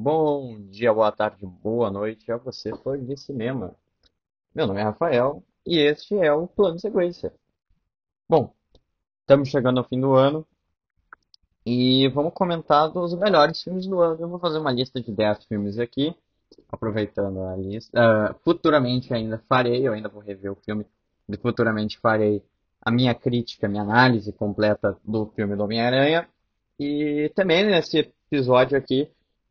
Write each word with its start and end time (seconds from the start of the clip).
Bom 0.00 0.60
dia, 0.70 0.94
boa 0.94 1.10
tarde, 1.10 1.44
boa 1.44 1.90
noite 1.90 2.30
a 2.30 2.36
você, 2.36 2.70
fã 2.84 2.96
de 2.96 3.16
cinema. 3.16 3.74
Meu 4.54 4.64
nome 4.64 4.78
é 4.78 4.84
Rafael 4.84 5.42
e 5.66 5.76
este 5.76 6.14
é 6.14 6.32
o 6.32 6.46
Plano 6.46 6.78
Sequência. 6.78 7.34
Bom, 8.28 8.54
estamos 9.22 9.48
chegando 9.48 9.78
ao 9.78 9.88
fim 9.88 10.00
do 10.00 10.14
ano 10.14 10.46
e 11.66 12.06
vamos 12.10 12.32
comentar 12.32 12.88
dos 12.92 13.12
melhores 13.14 13.60
filmes 13.60 13.88
do 13.88 13.98
ano. 13.98 14.20
Eu 14.20 14.28
vou 14.28 14.38
fazer 14.38 14.58
uma 14.58 14.70
lista 14.70 15.00
de 15.00 15.10
10 15.10 15.46
filmes 15.46 15.80
aqui, 15.80 16.14
aproveitando 16.70 17.42
a 17.42 17.56
lista. 17.56 18.00
Ah, 18.00 18.36
futuramente 18.44 19.12
ainda 19.12 19.42
farei, 19.48 19.84
eu 19.84 19.92
ainda 19.92 20.08
vou 20.08 20.22
rever 20.22 20.52
o 20.52 20.60
filme, 20.64 20.86
e 21.28 21.36
futuramente 21.36 21.98
farei 21.98 22.40
a 22.80 22.92
minha 22.92 23.16
crítica, 23.16 23.66
a 23.66 23.68
minha 23.68 23.82
análise 23.82 24.32
completa 24.32 24.96
do 25.04 25.26
filme 25.34 25.56
do 25.56 25.64
Homem-Aranha. 25.64 26.28
E 26.78 27.32
também 27.34 27.66
nesse 27.66 27.98
episódio 28.30 28.78
aqui, 28.78 29.10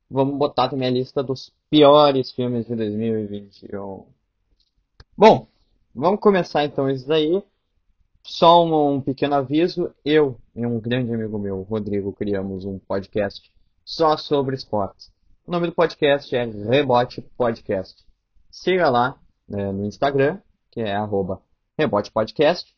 vamos 0.09 0.37
botar 0.37 0.69
também 0.69 0.87
a 0.87 0.91
lista 0.91 1.23
dos 1.23 1.51
piores 1.69 2.31
filmes 2.31 2.65
de 2.67 2.75
2021. 2.75 4.05
Bom, 5.17 5.47
vamos 5.93 6.19
começar 6.19 6.65
então 6.65 6.89
isso 6.89 7.07
daí. 7.07 7.41
Só 8.23 8.65
um, 8.65 8.95
um 8.95 9.01
pequeno 9.01 9.35
aviso, 9.35 9.93
eu 10.03 10.37
e 10.53 10.65
um 10.65 10.79
grande 10.79 11.13
amigo 11.13 11.39
meu, 11.39 11.61
Rodrigo, 11.61 12.11
criamos 12.11 12.65
um 12.65 12.77
podcast 12.77 13.51
só 13.85 14.17
sobre 14.17 14.55
esportes. 14.55 15.11
O 15.45 15.51
nome 15.51 15.67
do 15.67 15.73
podcast 15.73 16.35
é 16.35 16.43
Rebote 16.43 17.21
Podcast. 17.37 18.05
Siga 18.51 18.89
lá 18.89 19.17
né, 19.47 19.71
no 19.71 19.85
Instagram, 19.85 20.39
que 20.71 20.81
é 20.81 20.93
arroba 20.93 21.41
Rebote 21.77 22.11
Podcast. 22.11 22.75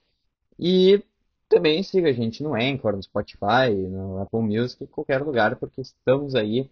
E 0.59 1.03
também 1.49 1.81
siga 1.81 2.09
a 2.09 2.13
gente 2.13 2.43
no 2.43 2.53
Anchor, 2.53 2.95
no 2.95 3.01
Spotify, 3.01 3.71
no 3.89 4.21
Apple 4.21 4.41
Music, 4.41 4.83
em 4.83 4.87
qualquer 4.87 5.23
lugar, 5.23 5.55
porque 5.55 5.81
estamos 5.81 6.35
aí 6.35 6.69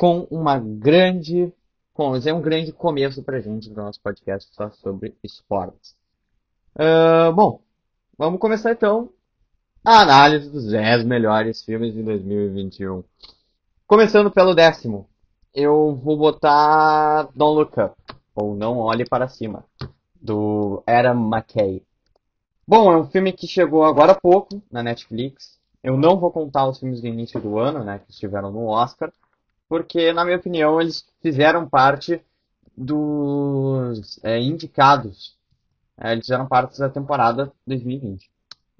com 0.00 0.26
uma 0.30 0.58
grande. 0.58 1.52
Com, 1.92 2.16
é 2.16 2.32
um 2.32 2.40
grande 2.40 2.72
começo 2.72 3.22
pra 3.22 3.38
gente 3.38 3.68
do 3.68 3.76
nosso 3.76 4.00
podcast 4.00 4.50
só 4.54 4.70
sobre 4.70 5.14
esportes. 5.22 5.94
Uh, 6.74 7.30
bom, 7.34 7.60
vamos 8.16 8.40
começar 8.40 8.72
então 8.72 9.10
a 9.84 10.00
análise 10.00 10.48
dos 10.48 10.70
10 10.70 11.04
melhores 11.04 11.62
filmes 11.62 11.92
de 11.92 12.02
2021. 12.02 13.04
Começando 13.86 14.30
pelo 14.30 14.54
décimo, 14.54 15.06
eu 15.52 15.94
vou 15.96 16.16
botar 16.16 17.28
Don't 17.34 17.58
Look 17.58 17.78
Up, 17.78 17.94
ou 18.34 18.56
Não 18.56 18.78
Olhe 18.78 19.04
Para 19.04 19.28
Cima, 19.28 19.66
do 20.18 20.82
Adam 20.86 21.28
McKay. 21.28 21.82
Bom, 22.66 22.90
é 22.90 22.96
um 22.96 23.06
filme 23.06 23.34
que 23.34 23.46
chegou 23.46 23.84
agora 23.84 24.12
há 24.12 24.18
pouco 24.18 24.62
na 24.72 24.82
Netflix. 24.82 25.60
Eu 25.84 25.98
não 25.98 26.18
vou 26.18 26.30
contar 26.30 26.66
os 26.66 26.78
filmes 26.78 27.02
do 27.02 27.06
início 27.06 27.38
do 27.38 27.58
ano, 27.58 27.84
né, 27.84 27.98
que 27.98 28.12
estiveram 28.12 28.50
no 28.50 28.64
Oscar, 28.64 29.12
porque, 29.70 30.12
na 30.12 30.24
minha 30.24 30.36
opinião, 30.36 30.80
eles 30.80 31.06
fizeram 31.22 31.68
parte 31.68 32.20
dos 32.76 34.18
é, 34.24 34.36
indicados. 34.40 35.38
É, 35.96 36.10
eles 36.10 36.26
fizeram 36.26 36.48
parte 36.48 36.76
da 36.76 36.88
temporada 36.88 37.52
2020. 37.64 38.28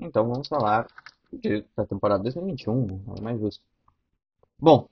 Então 0.01 0.29
vamos 0.29 0.49
falar 0.49 0.89
de, 1.33 1.65
da 1.77 1.87
temporada 1.87 2.25
2021, 2.25 3.15
é 3.17 3.21
mais 3.21 3.39
justo. 3.39 3.63
Bom, 4.59 4.89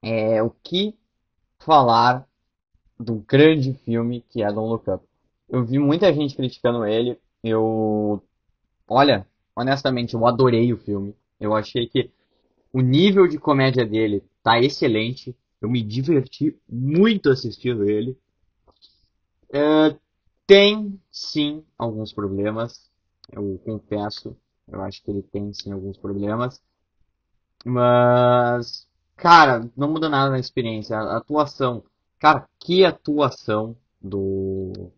é, 0.00 0.40
o 0.40 0.50
que 0.62 0.96
falar 1.58 2.24
do 2.96 3.16
grande 3.16 3.74
filme 3.74 4.24
que 4.30 4.40
é 4.40 4.52
Don't 4.52 4.68
Look 4.68 4.88
Up? 4.88 5.04
Eu 5.48 5.64
vi 5.64 5.80
muita 5.80 6.14
gente 6.14 6.36
criticando 6.36 6.86
ele, 6.86 7.18
eu. 7.42 8.22
Olha, 8.86 9.26
honestamente, 9.56 10.14
eu 10.14 10.24
adorei 10.24 10.72
o 10.72 10.78
filme. 10.78 11.12
Eu 11.40 11.56
achei 11.56 11.88
que 11.88 12.12
o 12.72 12.80
nível 12.80 13.26
de 13.26 13.36
comédia 13.36 13.84
dele 13.84 14.29
tá 14.42 14.58
excelente. 14.60 15.36
Eu 15.60 15.68
me 15.68 15.82
diverti 15.82 16.58
muito 16.68 17.30
assistindo 17.30 17.88
ele. 17.88 18.16
É, 19.52 19.96
tem 20.46 21.00
sim 21.10 21.64
alguns 21.76 22.12
problemas. 22.12 22.90
Eu 23.30 23.60
confesso. 23.64 24.36
Eu 24.66 24.80
acho 24.82 25.02
que 25.02 25.10
ele 25.10 25.22
tem 25.22 25.52
sim 25.52 25.72
alguns 25.72 25.98
problemas. 25.98 26.62
Mas, 27.64 28.88
cara, 29.16 29.70
não 29.76 29.90
muda 29.90 30.08
nada 30.08 30.30
na 30.30 30.38
experiência. 30.38 30.96
A 30.96 31.18
atuação. 31.18 31.84
Cara, 32.18 32.48
que 32.58 32.84
atuação 32.84 33.76
do 34.00 34.90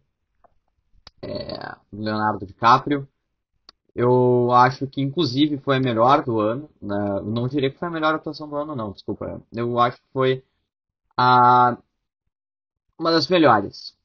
é, 1.21 1.77
Leonardo 1.93 2.47
DiCaprio. 2.47 3.09
Eu 3.95 4.51
acho 4.53 4.87
que, 4.87 5.03
inclusive, 5.03 5.59
foi 5.59 5.77
a 5.77 5.81
melhor 5.81 6.25
do 6.25 6.41
ano. 6.41 6.69
Né? 6.81 6.97
Não 7.25 7.49
diria 7.49 7.71
que 7.71 7.79
foi 7.79 7.89
a 7.89 7.91
melhor 7.91 8.15
atuação 8.15 8.49
do 8.49 8.57
ano, 8.57 8.75
não, 8.77 8.93
desculpa. 8.93 9.43
Eu 9.53 9.79
acho 9.79 9.99
que 9.99 10.09
foi 10.13 10.45
a... 11.17 11.77
uma 12.99 13.11
das 13.13 13.29
melhores. 13.29 13.97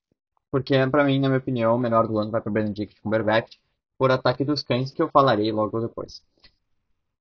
Porque, 0.51 0.75
para 0.87 1.03
mim, 1.05 1.19
na 1.19 1.29
minha 1.29 1.39
opinião, 1.39 1.75
o 1.75 1.79
melhor 1.79 2.07
do 2.07 2.17
ano 2.19 2.31
vai 2.31 2.41
para 2.41 2.51
Benedict 2.51 3.01
Cumberbatch 3.01 3.57
por 3.97 4.11
Ataque 4.11 4.43
dos 4.45 4.63
Cães, 4.63 4.91
que 4.91 5.01
eu 5.01 5.09
falarei 5.09 5.51
logo 5.51 5.79
depois. 5.81 6.21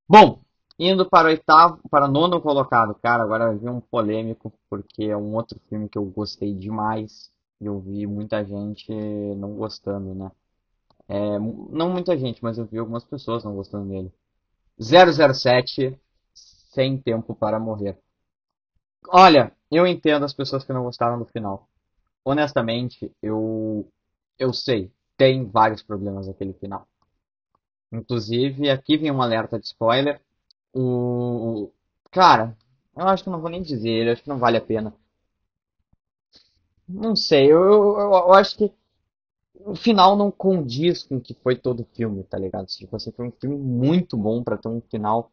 Bom, 0.08 0.40
indo 0.78 1.08
para 1.08 1.28
o 1.28 1.30
oitavo, 1.30 1.80
para 1.90 2.06
o 2.06 2.08
nono 2.08 2.40
colocado, 2.40 2.94
cara, 2.96 3.22
agora 3.24 3.54
vi 3.54 3.68
um 3.68 3.80
polêmico, 3.80 4.52
porque 4.70 5.04
é 5.04 5.16
um 5.16 5.34
outro 5.34 5.58
filme 5.68 5.88
que 5.88 5.98
eu 5.98 6.04
gostei 6.04 6.54
demais 6.54 7.30
eu 7.60 7.80
vi 7.80 8.06
muita 8.06 8.44
gente 8.44 8.92
não 9.36 9.54
gostando, 9.56 10.14
né? 10.14 10.30
É, 11.08 11.38
não 11.38 11.90
muita 11.90 12.16
gente, 12.18 12.42
mas 12.42 12.58
eu 12.58 12.66
vi 12.66 12.78
algumas 12.78 13.04
pessoas 13.04 13.44
não 13.44 13.54
gostando 13.54 13.88
dele. 13.88 14.12
007 14.78 15.98
Sem 16.34 16.98
Tempo 16.98 17.34
para 17.34 17.58
Morrer. 17.60 17.98
Olha, 19.08 19.52
eu 19.70 19.84
entendo 19.86 20.24
as 20.24 20.32
pessoas 20.32 20.62
que 20.64 20.72
não 20.72 20.84
gostaram 20.84 21.18
do 21.18 21.24
final. 21.26 21.68
Honestamente, 22.24 23.12
eu 23.22 23.88
eu 24.38 24.52
sei, 24.54 24.92
tem 25.16 25.46
vários 25.48 25.82
problemas 25.82 26.28
aquele 26.28 26.54
final. 26.54 26.88
Inclusive, 27.92 28.70
aqui 28.70 28.96
vem 28.96 29.10
um 29.10 29.20
alerta 29.22 29.58
de 29.58 29.66
spoiler. 29.66 30.20
O 30.74 31.70
cara, 32.12 32.56
eu 32.96 33.06
acho 33.08 33.24
que 33.24 33.30
não 33.30 33.40
vou 33.40 33.50
nem 33.50 33.62
dizer, 33.62 34.06
eu 34.06 34.12
acho 34.12 34.22
que 34.22 34.28
não 34.28 34.38
vale 34.38 34.56
a 34.58 34.60
pena. 34.60 34.94
Não 36.88 37.14
sei, 37.16 37.46
eu, 37.52 37.62
eu, 37.64 37.98
eu 37.98 38.32
acho 38.32 38.56
que 38.56 38.72
o 39.66 39.74
final 39.74 40.16
não 40.16 40.30
condiz 40.30 41.02
com 41.02 41.16
o 41.16 41.20
que 41.20 41.34
foi 41.34 41.56
todo 41.56 41.80
o 41.80 41.86
filme, 41.94 42.22
tá 42.22 42.38
ligado? 42.38 42.66
Tipo 42.66 42.96
assim, 42.96 43.10
foi 43.10 43.26
um 43.26 43.32
filme 43.32 43.56
muito 43.56 44.16
bom 44.16 44.42
pra 44.42 44.56
ter 44.56 44.68
um 44.68 44.80
final 44.80 45.32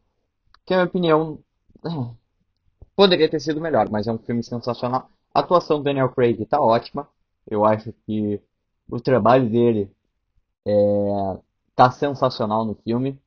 que, 0.66 0.74
na 0.74 0.78
minha 0.78 0.88
opinião, 0.88 1.38
poderia 2.96 3.30
ter 3.30 3.40
sido 3.40 3.60
melhor, 3.60 3.88
mas 3.90 4.08
é 4.08 4.12
um 4.12 4.18
filme 4.18 4.42
sensacional. 4.42 5.08
A 5.32 5.40
atuação 5.40 5.78
do 5.78 5.84
Daniel 5.84 6.08
Craig 6.10 6.44
tá 6.46 6.60
ótima. 6.60 7.08
Eu 7.48 7.64
acho 7.64 7.92
que 8.06 8.40
o 8.88 9.00
trabalho 9.00 9.48
dele 9.48 9.90
é, 10.66 11.38
tá 11.76 11.90
sensacional 11.90 12.64
no 12.64 12.74
filme. 12.74 13.20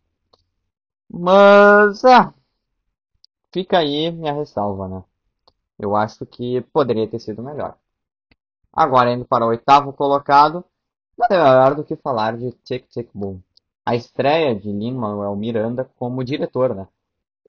Mas, 1.09 2.03
ah, 2.06 2.34
fica 3.53 3.79
aí 3.79 4.12
minha 4.12 4.34
ressalva, 4.34 4.88
né? 4.90 5.03
Eu 5.79 5.96
acho 5.96 6.25
que 6.25 6.62
poderia 6.73 7.07
ter 7.09 7.19
sido 7.19 7.41
melhor. 7.44 7.78
Agora, 8.73 9.13
indo 9.13 9.25
para 9.25 9.46
o 9.46 9.50
oitavo 9.50 9.94
colocado, 9.94 10.66
nada 11.17 11.35
melhor 11.35 11.75
do 11.75 11.83
que 11.83 11.95
falar 11.95 12.38
de 12.38 12.51
Tic 12.63 12.88
Tic 12.89 13.09
Boom. 13.13 13.39
A 13.85 13.95
estreia 13.95 14.53
de 14.55 14.72
Lin-Manuel 14.72 15.35
Miranda 15.35 15.89
como 15.97 16.23
diretor, 16.23 16.75
né? 16.75 16.88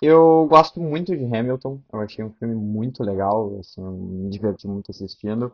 Eu 0.00 0.46
gosto 0.48 0.80
muito 0.80 1.16
de 1.16 1.24
Hamilton, 1.24 1.80
eu 1.92 2.00
achei 2.00 2.24
um 2.24 2.30
filme 2.30 2.54
muito 2.54 3.02
legal, 3.02 3.58
assim, 3.58 3.82
me 3.82 4.30
diverti 4.30 4.68
muito 4.68 4.92
assistindo. 4.92 5.52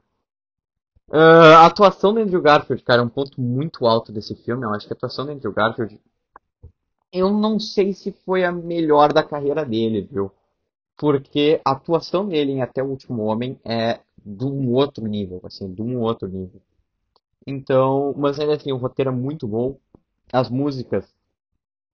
Uh, 1.09 1.57
a 1.57 1.67
atuação 1.67 2.13
do 2.13 2.21
Andrew 2.21 2.43
Garfield, 2.43 2.83
cara, 2.83 3.01
é 3.01 3.05
um 3.05 3.09
ponto 3.09 3.41
muito 3.41 3.87
alto 3.87 4.13
desse 4.13 4.35
filme. 4.35 4.65
Eu 4.65 4.75
acho 4.75 4.87
que 4.87 4.93
a 4.93 4.97
atuação 4.97 5.25
do 5.25 5.33
Andrew 5.33 5.53
Garfield, 5.53 5.99
eu 7.13 7.31
não 7.33 7.59
sei 7.59 7.93
se 7.95 8.13
foi 8.13 8.45
a 8.45 8.53
melhor 8.53 9.13
da 9.13 9.23
carreira 9.23 9.65
dele, 9.65 10.03
viu? 10.11 10.31
Porque 10.97 11.61
a 11.65 11.73
atuação 11.73 12.29
dele 12.29 12.53
em 12.53 12.63
Até 12.63 12.83
o 12.83 12.89
Último 12.89 13.23
Homem 13.23 13.59
é 13.65 14.01
de 14.25 14.45
um 14.45 14.73
outro 14.73 15.07
nível, 15.07 15.41
assim, 15.45 15.73
de 15.73 15.83
um 15.83 16.01
outro 16.01 16.29
nível. 16.29 16.61
Então, 17.47 18.15
mas 18.17 18.39
ainda 18.39 18.55
assim, 18.55 18.73
o 18.73 18.77
roteiro 18.77 19.11
é 19.11 19.13
muito 19.13 19.47
bom. 19.47 19.79
As 20.33 20.49
músicas, 20.51 21.15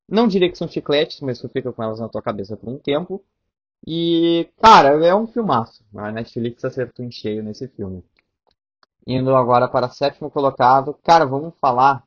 não 0.09 0.29
diria 0.29 0.51
que 0.51 0.59
são 0.59 0.69
chicletes, 0.69 1.21
mas 1.21 1.41
tu 1.41 1.49
fica 1.49 1.73
com 1.73 1.83
elas 1.83 2.01
na 2.01 2.09
tua 2.09 2.23
cabeça 2.23 2.57
por 2.57 2.69
um 2.69 2.79
tempo. 2.79 3.25
E, 3.87 4.49
cara, 4.61 4.89
é 5.07 5.15
um 5.15 5.27
filmaço. 5.27 5.85
A 5.95 6.13
Netflix 6.13 6.65
acertou 6.65 7.05
em 7.05 7.11
cheio 7.11 7.43
nesse 7.43 7.69
filme. 7.69 8.05
Indo 9.07 9.35
agora 9.35 9.69
para 9.69 9.89
sétimo 9.89 10.31
colocado, 10.31 10.95
cara, 11.03 11.25
vamos 11.25 11.55
falar 11.61 12.05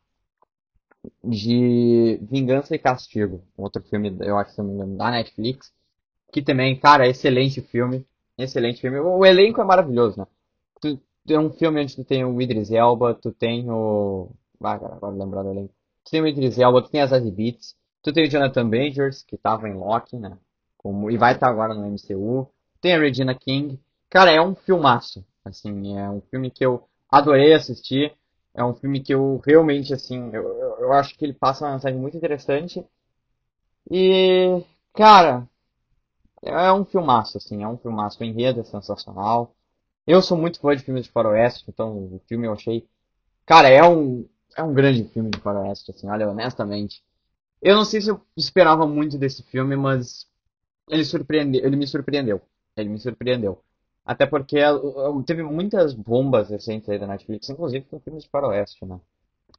de 1.23 2.19
Vingança 2.21 2.75
e 2.75 2.79
Castigo, 2.79 3.43
outro 3.57 3.81
filme, 3.83 4.15
eu 4.21 4.37
acho, 4.37 4.55
da 4.97 5.11
Netflix, 5.11 5.73
que 6.31 6.41
também, 6.41 6.79
cara, 6.79 7.05
é 7.05 7.09
excelente 7.09 7.61
filme. 7.61 8.05
Excelente 8.37 8.81
filme. 8.81 8.99
O 8.99 9.25
elenco 9.25 9.61
é 9.61 9.63
maravilhoso, 9.63 10.19
né? 10.19 10.27
É 11.29 11.39
um 11.39 11.51
filme 11.51 11.81
onde 11.81 11.95
tu 11.95 12.03
tem 12.03 12.25
o 12.25 12.41
Idris 12.41 12.71
Elba, 12.71 13.13
tu 13.13 13.31
tem 13.31 13.69
o. 13.69 14.31
Ah, 14.61 14.77
cara, 14.77 14.95
agora 14.95 15.15
lembrar 15.15 15.43
do 15.43 15.51
elenco. 15.51 15.73
Tu 16.03 16.11
tem 16.11 16.21
o 16.21 16.27
Idris 16.27 16.57
Elba, 16.59 16.81
tu 16.81 16.89
tem 16.89 17.01
as 17.01 17.11
Zazie 17.11 17.31
Beats, 17.31 17.75
tu 18.01 18.11
tem 18.11 18.25
o 18.25 18.29
Jonathan 18.29 18.65
Majors, 18.65 19.23
que 19.23 19.37
tava 19.37 19.69
em 19.69 19.73
Loki, 19.73 20.17
né? 20.17 20.37
Como... 20.77 21.09
E 21.09 21.17
vai 21.17 21.33
estar 21.33 21.47
tá 21.47 21.51
agora 21.51 21.73
no 21.73 21.87
MCU. 21.87 22.49
tem 22.81 22.93
a 22.93 22.99
Regina 22.99 23.33
King. 23.33 23.79
Cara, 24.09 24.31
é 24.31 24.41
um 24.41 24.53
filmaço. 24.53 25.25
Assim, 25.45 25.97
é 25.97 26.09
um 26.09 26.21
filme 26.21 26.51
que 26.51 26.65
eu 26.65 26.87
adorei 27.09 27.53
assistir. 27.53 28.13
É 28.53 28.63
um 28.63 28.73
filme 28.73 29.01
que 29.01 29.13
eu 29.13 29.41
realmente, 29.45 29.93
assim, 29.93 30.29
eu, 30.33 30.43
eu 30.79 30.93
acho 30.93 31.17
que 31.17 31.25
ele 31.25 31.33
passa 31.33 31.65
uma 31.65 31.73
mensagem 31.73 31.99
muito 31.99 32.17
interessante. 32.17 32.85
E, 33.89 34.63
cara, 34.93 35.47
é 36.41 36.71
um 36.71 36.85
filmaço, 36.85 37.37
assim, 37.37 37.63
é 37.63 37.67
um 37.67 37.77
filmaço. 37.77 38.21
O 38.21 38.25
enredo 38.25 38.59
é 38.59 38.63
sensacional. 38.63 39.55
Eu 40.05 40.21
sou 40.21 40.37
muito 40.37 40.59
fã 40.59 40.75
de 40.75 40.83
filmes 40.83 41.05
de 41.05 41.11
faroeste, 41.11 41.65
então 41.67 41.95
o 41.97 42.21
filme 42.27 42.47
eu 42.47 42.53
achei... 42.53 42.87
Cara, 43.45 43.69
é 43.69 43.83
um, 43.83 44.27
é 44.55 44.63
um 44.63 44.73
grande 44.73 45.03
filme 45.05 45.29
de 45.29 45.39
faroeste, 45.39 45.91
assim, 45.91 46.09
olha, 46.09 46.29
honestamente. 46.29 47.03
Eu 47.61 47.75
não 47.75 47.85
sei 47.85 48.01
se 48.01 48.09
eu 48.09 48.21
esperava 48.35 48.85
muito 48.85 49.17
desse 49.17 49.43
filme, 49.43 49.75
mas 49.75 50.27
ele, 50.89 51.05
surpreende, 51.05 51.57
ele 51.59 51.75
me 51.75 51.87
surpreendeu. 51.87 52.41
Ele 52.75 52.89
me 52.89 52.99
surpreendeu. 52.99 53.63
Até 54.05 54.25
porque 54.25 54.57
teve 55.25 55.43
muitas 55.43 55.93
bombas 55.93 56.49
recentes 56.49 56.89
aí 56.89 56.99
da 56.99 57.07
Netflix, 57.07 57.49
inclusive 57.49 57.85
com 57.85 57.99
filmes 57.99 58.23
de 58.23 58.29
faroeste, 58.29 58.85
né? 58.85 58.99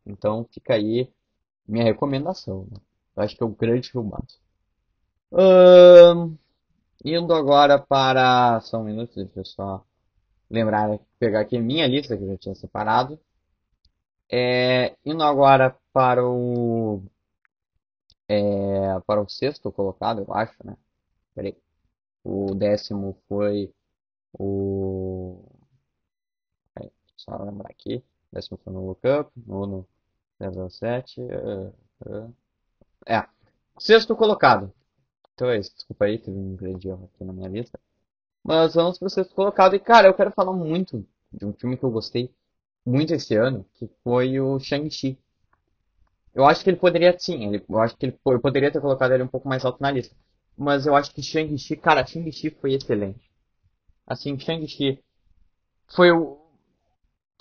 Então 0.06 0.46
fica 0.52 0.74
aí 0.74 1.10
minha 1.66 1.84
recomendação, 1.84 2.66
né? 2.70 2.76
Eu 3.16 3.22
acho 3.22 3.36
que 3.36 3.42
é 3.42 3.46
um 3.46 3.54
grande 3.54 3.90
filmaço. 3.90 4.38
indo 7.04 7.32
agora 7.32 7.78
para. 7.78 8.60
Só 8.60 8.80
um 8.80 8.84
minuto, 8.84 9.14
deixa 9.14 9.40
eu 9.40 9.44
só 9.44 9.84
lembrar, 10.50 10.98
pegar 11.18 11.40
aqui 11.40 11.58
minha 11.58 11.86
lista 11.86 12.16
que 12.16 12.22
eu 12.22 12.28
já 12.28 12.36
tinha 12.36 12.54
separado. 12.54 13.18
É, 14.30 14.96
indo 15.04 15.22
agora 15.22 15.76
para 15.92 16.24
o. 16.26 17.02
É, 18.28 19.00
para 19.06 19.20
o 19.20 19.28
sexto 19.28 19.70
colocado, 19.70 20.22
eu 20.22 20.34
acho, 20.34 20.54
né? 20.64 20.76
Peraí. 21.34 21.56
O 22.24 22.54
décimo 22.54 23.18
foi 23.28 23.72
o. 24.32 25.44
Peraí, 26.74 26.90
só 27.16 27.36
lembrar 27.42 27.70
aqui. 27.70 28.02
Décimo 28.32 28.58
foi 28.64 28.72
no 28.72 28.86
Look 28.86 29.02
Up, 29.06 29.30
nono 29.46 29.86
007. 30.40 31.20
Uh, 31.20 31.74
uh. 32.06 32.34
É. 33.06 33.26
Sexto 33.78 34.16
colocado. 34.16 34.72
Então 35.34 35.50
é 35.50 35.58
isso. 35.58 35.74
Desculpa 35.74 36.06
aí, 36.06 36.18
teve 36.18 36.36
um 36.36 36.56
grande 36.56 36.88
erro 36.88 37.10
aqui 37.12 37.24
na 37.24 37.32
minha 37.32 37.48
lista. 37.48 37.78
Mas 38.44 38.74
vamos 38.74 38.98
pro 38.98 39.08
sexto 39.10 39.34
colocado. 39.34 39.74
E 39.74 39.80
cara, 39.80 40.08
eu 40.08 40.14
quero 40.14 40.30
falar 40.30 40.52
muito 40.52 41.06
de 41.32 41.44
um 41.46 41.52
filme 41.52 41.76
que 41.76 41.84
eu 41.84 41.90
gostei 41.90 42.30
muito 42.84 43.14
esse 43.14 43.34
ano, 43.34 43.64
que 43.74 43.88
foi 44.02 44.38
o 44.40 44.58
Shang-Chi. 44.60 45.18
Eu 46.34 46.44
acho 46.44 46.62
que 46.62 46.70
ele 46.70 46.76
poderia, 46.76 47.16
sim, 47.18 47.46
ele, 47.46 47.64
eu 47.68 47.78
acho 47.78 47.96
que 47.96 48.06
ele, 48.06 48.18
eu 48.26 48.40
poderia 48.40 48.70
ter 48.70 48.80
colocado 48.80 49.12
ele 49.12 49.22
um 49.22 49.28
pouco 49.28 49.48
mais 49.48 49.64
alto 49.64 49.80
na 49.80 49.90
lista. 49.90 50.14
Mas 50.56 50.86
eu 50.86 50.94
acho 50.94 51.12
que 51.14 51.22
Shang-Chi, 51.22 51.76
cara, 51.76 52.04
Shang-Chi 52.06 52.50
foi 52.50 52.74
excelente. 52.74 53.30
Assim, 54.06 54.38
Shang-Chi 54.38 55.02
foi 55.88 56.12
o. 56.12 56.38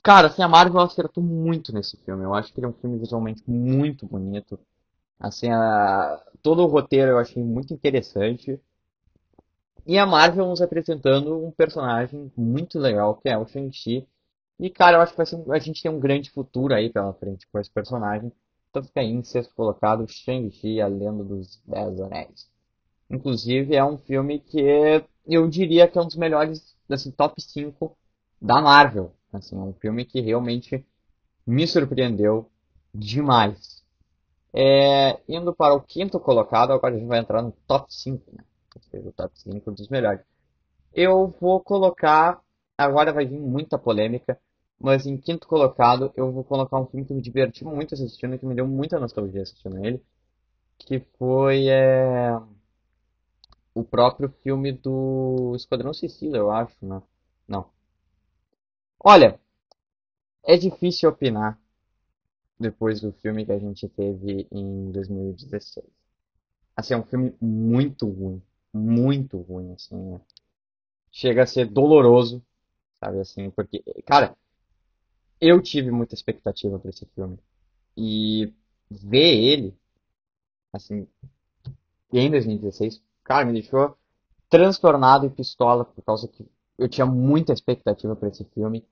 Cara, 0.03 0.27
assim, 0.27 0.41
a 0.41 0.47
Marvel 0.47 0.81
acertou 0.81 1.23
muito 1.23 1.73
nesse 1.73 1.97
filme. 1.97 2.23
Eu 2.23 2.33
acho 2.33 2.53
que 2.53 2.59
ele 2.59 2.67
é 2.67 2.69
um 2.69 2.73
filme 2.73 2.99
visualmente 2.99 3.43
muito 3.47 4.05
bonito. 4.05 4.59
Assim, 5.19 5.49
a... 5.49 6.21
todo 6.41 6.63
o 6.63 6.67
roteiro 6.67 7.11
eu 7.11 7.19
achei 7.19 7.43
muito 7.43 7.73
interessante. 7.73 8.59
E 9.85 9.97
a 9.97 10.05
Marvel 10.05 10.47
nos 10.47 10.61
apresentando 10.61 11.45
um 11.45 11.51
personagem 11.51 12.31
muito 12.37 12.79
legal, 12.79 13.15
que 13.15 13.27
é 13.27 13.37
o 13.37 13.45
Shang-Chi. 13.45 14.07
E, 14.59 14.69
cara, 14.69 14.97
eu 14.97 15.01
acho 15.01 15.13
que 15.13 15.25
ser... 15.25 15.43
a 15.51 15.59
gente 15.59 15.81
tem 15.81 15.91
um 15.91 15.99
grande 15.99 16.31
futuro 16.31 16.73
aí 16.73 16.89
pela 16.89 17.13
frente 17.13 17.47
com 17.51 17.59
esse 17.59 17.69
personagem. 17.69 18.31
Então 18.69 18.83
fica 18.83 19.01
aí 19.01 19.09
em 19.09 19.23
sexto 19.23 19.53
colocado, 19.53 20.07
Shang-Chi, 20.07 20.79
a 20.79 20.87
Lenda 20.87 21.23
dos 21.23 21.61
Dez 21.65 21.99
Anéis. 21.99 22.49
Inclusive, 23.09 23.75
é 23.75 23.83
um 23.83 23.97
filme 23.97 24.39
que 24.39 25.03
eu 25.27 25.47
diria 25.49 25.87
que 25.87 25.97
é 25.97 26.01
um 26.01 26.07
dos 26.07 26.15
melhores, 26.15 26.75
assim, 26.89 27.11
top 27.11 27.41
5 27.41 27.95
da 28.41 28.61
Marvel. 28.61 29.13
Assim, 29.31 29.55
é 29.55 29.59
um 29.59 29.73
filme 29.73 30.05
que 30.05 30.21
realmente 30.21 30.85
me 31.45 31.67
surpreendeu 31.67 32.49
demais. 32.93 33.83
É, 34.53 35.19
indo 35.27 35.53
para 35.53 35.73
o 35.73 35.81
quinto 35.81 36.19
colocado, 36.19 36.71
agora 36.71 36.95
a 36.95 36.97
gente 36.97 37.07
vai 37.07 37.19
entrar 37.19 37.41
no 37.41 37.51
top 37.67 37.93
5, 37.93 38.23
né? 38.31 38.43
Seja, 38.81 39.09
o 39.09 39.11
top 39.11 39.39
5 39.39 39.71
dos 39.71 39.87
melhores. 39.89 40.21
Eu 40.93 41.27
vou 41.39 41.59
colocar, 41.59 42.41
agora 42.77 43.13
vai 43.13 43.25
vir 43.25 43.39
muita 43.39 43.77
polêmica, 43.77 44.39
mas 44.79 45.05
em 45.05 45.17
quinto 45.17 45.47
colocado 45.47 46.11
eu 46.15 46.31
vou 46.31 46.43
colocar 46.43 46.79
um 46.79 46.85
filme 46.85 47.05
que 47.05 47.13
me 47.13 47.21
diverti 47.21 47.63
muito 47.63 47.93
assistindo, 47.93 48.37
que 48.37 48.45
me 48.45 48.55
deu 48.55 48.67
muita 48.67 48.99
nostalgia 48.99 49.41
assistindo 49.41 49.83
ele, 49.85 50.03
que 50.77 50.99
foi 51.17 51.67
é, 51.69 52.39
o 53.73 53.83
próprio 53.83 54.29
filme 54.43 54.71
do 54.71 55.53
Esquadrão 55.55 55.93
Suicida, 55.93 56.37
eu 56.37 56.51
acho, 56.51 56.75
né? 56.85 57.01
Não. 57.47 57.69
Olha, 58.99 59.39
é 60.43 60.57
difícil 60.57 61.09
opinar 61.09 61.59
depois 62.59 63.01
do 63.01 63.11
filme 63.13 63.45
que 63.45 63.51
a 63.51 63.59
gente 63.59 63.87
teve 63.89 64.47
em 64.51 64.91
2016. 64.91 65.85
Assim, 66.75 66.93
é 66.93 66.97
um 66.97 67.03
filme 67.03 67.35
muito 67.41 68.07
ruim, 68.07 68.41
muito 68.73 69.37
ruim, 69.37 69.73
assim. 69.73 69.95
Né? 69.95 70.21
Chega 71.11 71.43
a 71.43 71.47
ser 71.47 71.67
doloroso, 71.67 72.43
sabe 72.99 73.19
assim, 73.19 73.49
porque, 73.51 73.83
cara, 74.05 74.35
eu 75.39 75.61
tive 75.61 75.91
muita 75.91 76.15
expectativa 76.15 76.79
para 76.79 76.89
esse 76.89 77.05
filme. 77.07 77.37
E 77.95 78.51
ver 78.89 79.37
ele, 79.37 79.77
assim, 80.71 81.07
em 82.11 82.31
2016, 82.31 83.01
cara, 83.23 83.45
me 83.45 83.53
deixou 83.53 83.97
transtornado 84.49 85.25
e 85.25 85.29
pistola 85.29 85.85
por 85.85 86.03
causa 86.03 86.27
que 86.27 86.45
eu 86.77 86.87
tinha 86.87 87.05
muita 87.05 87.53
expectativa 87.53 88.15
para 88.15 88.29
esse 88.29 88.43
filme. 88.45 88.85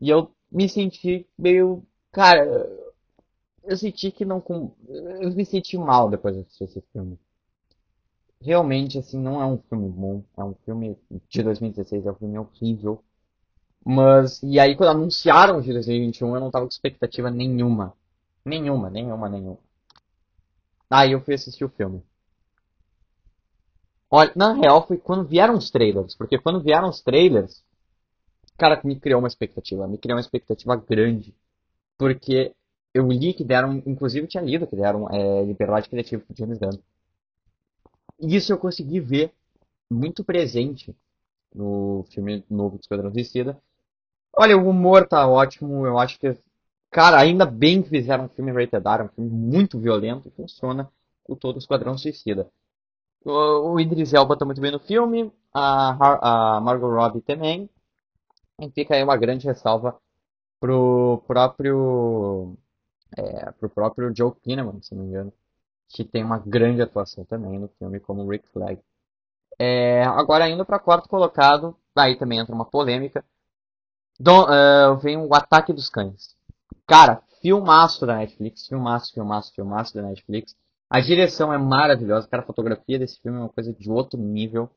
E 0.00 0.08
eu 0.08 0.32
me 0.50 0.68
senti 0.68 1.28
meio. 1.38 1.82
Cara, 2.12 2.44
eu 3.64 3.76
senti 3.76 4.10
que 4.10 4.24
não. 4.24 4.42
Eu 4.88 5.32
me 5.32 5.44
senti 5.44 5.76
mal 5.76 6.08
depois 6.08 6.34
de 6.34 6.42
assistir 6.42 6.64
esse 6.64 6.80
filme. 6.92 7.18
Realmente, 8.42 8.98
assim, 8.98 9.18
não 9.18 9.40
é 9.40 9.46
um 9.46 9.58
filme 9.58 9.88
bom. 9.90 10.24
É 10.36 10.44
um 10.44 10.54
filme 10.64 10.96
de 11.28 11.42
2016, 11.42 12.06
é 12.06 12.10
um 12.10 12.14
filme 12.14 12.38
horrível. 12.38 13.02
Mas, 13.84 14.42
e 14.42 14.58
aí 14.58 14.76
quando 14.76 14.90
anunciaram 14.90 15.60
de 15.60 15.72
2021, 15.72 16.34
eu 16.34 16.40
não 16.40 16.50
tava 16.50 16.66
com 16.66 16.70
expectativa 16.70 17.30
nenhuma. 17.30 17.94
Nenhuma, 18.44 18.90
nenhuma, 18.90 19.28
nenhuma. 19.28 19.58
Aí 20.88 21.12
eu 21.12 21.20
fui 21.20 21.34
assistir 21.34 21.64
o 21.64 21.68
filme. 21.68 22.02
Olha, 24.10 24.32
na 24.34 24.52
real 24.54 24.86
foi 24.86 24.98
quando 24.98 25.24
vieram 25.26 25.56
os 25.56 25.70
trailers, 25.70 26.16
porque 26.16 26.38
quando 26.38 26.62
vieram 26.62 26.88
os 26.88 27.00
trailers, 27.00 27.62
cara, 28.58 28.80
me 28.84 28.98
criou 28.98 29.20
uma 29.20 29.28
expectativa, 29.28 29.86
me 29.86 29.98
criou 29.98 30.16
uma 30.16 30.20
expectativa 30.20 30.76
grande, 30.76 31.34
porque 31.96 32.52
eu 32.92 33.06
li 33.08 33.32
que 33.34 33.44
deram, 33.44 33.82
inclusive 33.86 34.26
tinha 34.26 34.42
lido 34.42 34.66
que 34.66 34.76
deram 34.76 35.08
é, 35.10 35.44
liberdade 35.44 35.88
criativa 35.88 36.22
pro 36.24 36.36
James 36.36 36.58
Gunn. 36.58 36.78
E 38.20 38.36
isso 38.36 38.52
eu 38.52 38.58
consegui 38.58 39.00
ver 39.00 39.32
muito 39.90 40.22
presente 40.24 40.94
no 41.54 42.04
filme 42.10 42.44
novo 42.48 42.76
do 42.76 42.80
Esquadrão 42.80 43.12
Suicida. 43.12 43.60
Olha, 44.36 44.56
o 44.56 44.68
humor 44.68 45.06
tá 45.08 45.26
ótimo, 45.26 45.84
eu 45.86 45.98
acho 45.98 46.18
que, 46.18 46.36
cara, 46.90 47.18
ainda 47.18 47.44
bem 47.44 47.82
que 47.82 47.88
fizeram 47.88 48.26
um 48.26 48.28
filme 48.28 48.52
rated 48.52 48.86
R, 48.86 49.04
um 49.04 49.08
filme 49.08 49.30
muito 49.30 49.78
violento 49.78 50.28
e 50.28 50.30
funciona 50.30 50.90
o 51.26 51.34
todo 51.34 51.56
o 51.56 51.58
Esquadrão 51.58 51.98
Suicida. 51.98 52.48
O, 53.24 53.72
o 53.72 53.80
Idris 53.80 54.14
Elba 54.14 54.36
tá 54.36 54.44
muito 54.44 54.60
bem 54.60 54.70
no 54.70 54.78
filme, 54.78 55.32
a, 55.52 56.56
a 56.56 56.60
Margot 56.60 56.88
Robbie 56.88 57.20
também. 57.20 57.68
E 58.60 58.70
fica 58.70 58.94
aí 58.94 59.02
uma 59.02 59.16
grande 59.16 59.46
ressalva 59.46 59.98
pro 60.60 61.22
próprio 61.26 62.56
é, 63.16 63.50
pro 63.52 63.68
próprio 63.68 64.14
Joe 64.14 64.32
Kinnaman, 64.42 64.80
se 64.82 64.94
não 64.94 65.02
me 65.02 65.08
engano, 65.08 65.32
que 65.90 66.04
tem 66.04 66.24
uma 66.24 66.38
grande 66.38 66.80
atuação 66.80 67.24
também 67.24 67.58
no 67.58 67.68
filme 67.68 67.98
como 68.00 68.28
Rick 68.28 68.48
Flag. 68.48 68.80
É, 69.58 70.04
agora 70.04 70.48
indo 70.48 70.64
para 70.64 70.78
quarto 70.78 71.08
colocado, 71.08 71.76
aí 71.96 72.16
também 72.16 72.38
entra 72.38 72.54
uma 72.54 72.64
polêmica. 72.64 73.24
Don, 74.18 74.44
uh, 74.44 74.96
vem 74.98 75.16
o 75.16 75.34
Ataque 75.34 75.72
dos 75.72 75.88
Cães. 75.88 76.36
Cara, 76.86 77.22
filmaço 77.42 78.06
da 78.06 78.16
Netflix, 78.16 78.66
filmaço, 78.66 79.12
filmaço, 79.12 79.52
filmaço 79.54 79.94
da 79.94 80.02
Netflix. 80.02 80.54
A 80.88 81.00
direção 81.00 81.52
é 81.52 81.58
maravilhosa, 81.58 82.28
cara, 82.28 82.42
a 82.42 82.46
fotografia 82.46 82.98
desse 82.98 83.20
filme 83.20 83.38
é 83.38 83.40
uma 83.42 83.48
coisa 83.48 83.72
de 83.72 83.90
outro 83.90 84.18
nível. 84.18 84.70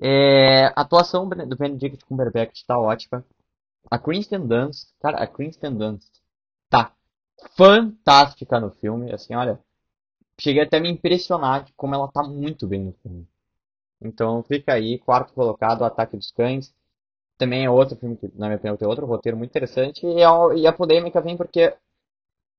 É, 0.00 0.66
a 0.76 0.82
atuação 0.82 1.28
do 1.28 1.56
Benedict 1.56 2.04
Cumberbatch 2.04 2.62
tá 2.66 2.78
ótima. 2.78 3.24
A 3.90 3.98
Kristen 3.98 4.46
Dunst, 4.46 4.90
cara, 5.00 5.18
a 5.18 5.26
Kristen 5.26 5.74
Dunst 5.74 6.08
tá 6.68 6.92
fantástica 7.56 8.60
no 8.60 8.70
filme, 8.70 9.12
assim, 9.12 9.34
olha, 9.34 9.58
cheguei 10.40 10.62
até 10.62 10.78
a 10.78 10.80
me 10.80 10.90
impressionar 10.90 11.64
de 11.64 11.72
como 11.74 11.94
ela 11.94 12.08
tá 12.08 12.22
muito 12.22 12.66
bem 12.66 12.80
no 12.84 12.92
filme. 13.02 13.26
Então 14.00 14.42
fica 14.44 14.74
aí, 14.74 14.98
quarto 14.98 15.34
colocado, 15.34 15.84
Ataque 15.84 16.16
dos 16.16 16.30
Cães. 16.32 16.74
Também 17.38 17.64
é 17.64 17.70
outro 17.70 17.96
filme 17.96 18.16
que, 18.16 18.28
na 18.36 18.46
minha 18.48 18.56
opinião, 18.56 18.76
tem 18.76 18.88
outro 18.88 19.06
roteiro 19.06 19.38
muito 19.38 19.50
interessante. 19.50 20.06
E 20.06 20.22
a, 20.24 20.32
e 20.56 20.66
a 20.66 20.72
polêmica 20.72 21.20
vem 21.20 21.36
porque 21.36 21.74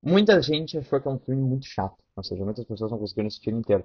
muita 0.02 0.40
gente 0.42 0.78
achou 0.78 1.00
que 1.00 1.08
é 1.08 1.10
um 1.10 1.18
filme 1.18 1.42
muito 1.42 1.66
chato. 1.66 1.96
Ou 2.16 2.24
seja, 2.24 2.44
muitas 2.44 2.64
pessoas 2.66 2.90
não 2.92 2.98
conseguiram 2.98 3.28
assistir 3.28 3.52
inteiro. 3.54 3.84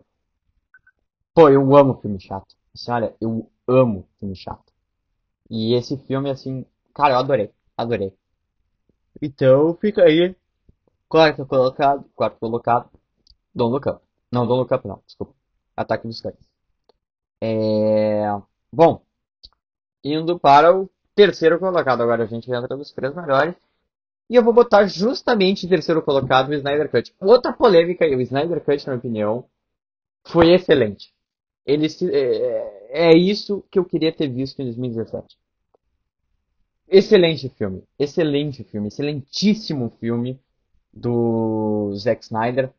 Pô, 1.36 1.50
eu 1.50 1.76
amo 1.76 2.02
filme 2.02 2.20
chato. 2.20 2.56
Assim, 2.74 2.92
olha, 2.92 3.16
eu 3.22 3.48
amo 3.68 4.08
filme 4.20 4.36
chato. 4.36 4.74
E 5.50 5.76
esse 5.76 5.98
filme, 5.98 6.30
assim, 6.30 6.66
cara, 6.94 7.16
eu 7.16 7.20
adorei, 7.20 7.52
adorei. 7.78 8.14
Então 9.22 9.76
fica 9.76 10.04
aí, 10.04 10.36
quarto 11.10 11.46
colocado, 11.46 12.06
quarto 12.16 12.40
colocado, 12.40 12.90
Don't 13.56 13.72
Look 13.72 13.88
Up. 13.88 14.02
Não, 14.32 14.46
Don't 14.46 14.60
Look 14.60 14.74
Up 14.74 14.88
não, 14.88 15.02
desculpa. 15.06 15.34
Ataque 15.76 16.08
dos 16.08 16.22
Cães. 16.22 16.36
É... 17.42 18.26
Bom, 18.72 19.02
indo 20.04 20.38
para 20.40 20.76
o 20.76 20.90
terceiro 21.16 21.60
colocado, 21.60 22.02
agora 22.02 22.24
a 22.24 22.28
gente 22.28 22.52
entra 22.52 22.76
nos 22.76 22.92
três 22.92 23.16
melhores. 23.16 23.56
E 24.30 24.36
eu 24.36 24.44
vou 24.44 24.54
botar 24.54 24.88
justamente 24.88 25.66
em 25.66 25.70
terceiro 25.70 26.02
colocado 26.02 26.50
o 26.50 26.54
Snyder 26.54 26.90
Cut. 26.90 27.14
Outra 27.20 27.54
polêmica, 27.54 28.06
o 28.06 28.22
Snyder 28.22 28.64
Cut, 28.64 28.86
na 28.86 28.94
minha 28.94 29.00
opinião, 29.00 29.46
foi 30.24 30.54
excelente. 30.54 31.14
Ele 31.66 31.90
se, 31.90 32.10
é, 32.14 33.10
é 33.10 33.18
isso 33.18 33.64
que 33.72 33.80
eu 33.80 33.86
queria 33.86 34.12
ter 34.12 34.28
visto 34.28 34.62
em 34.62 34.66
2017. 34.66 35.38
Excelente 36.88 37.50
filme, 37.50 37.84
excelente 37.98 38.64
filme, 38.64 38.88
excelentíssimo 38.88 39.90
filme 40.00 40.40
do 40.94 41.94
Zack 41.96 42.24
Snyder. 42.24 42.72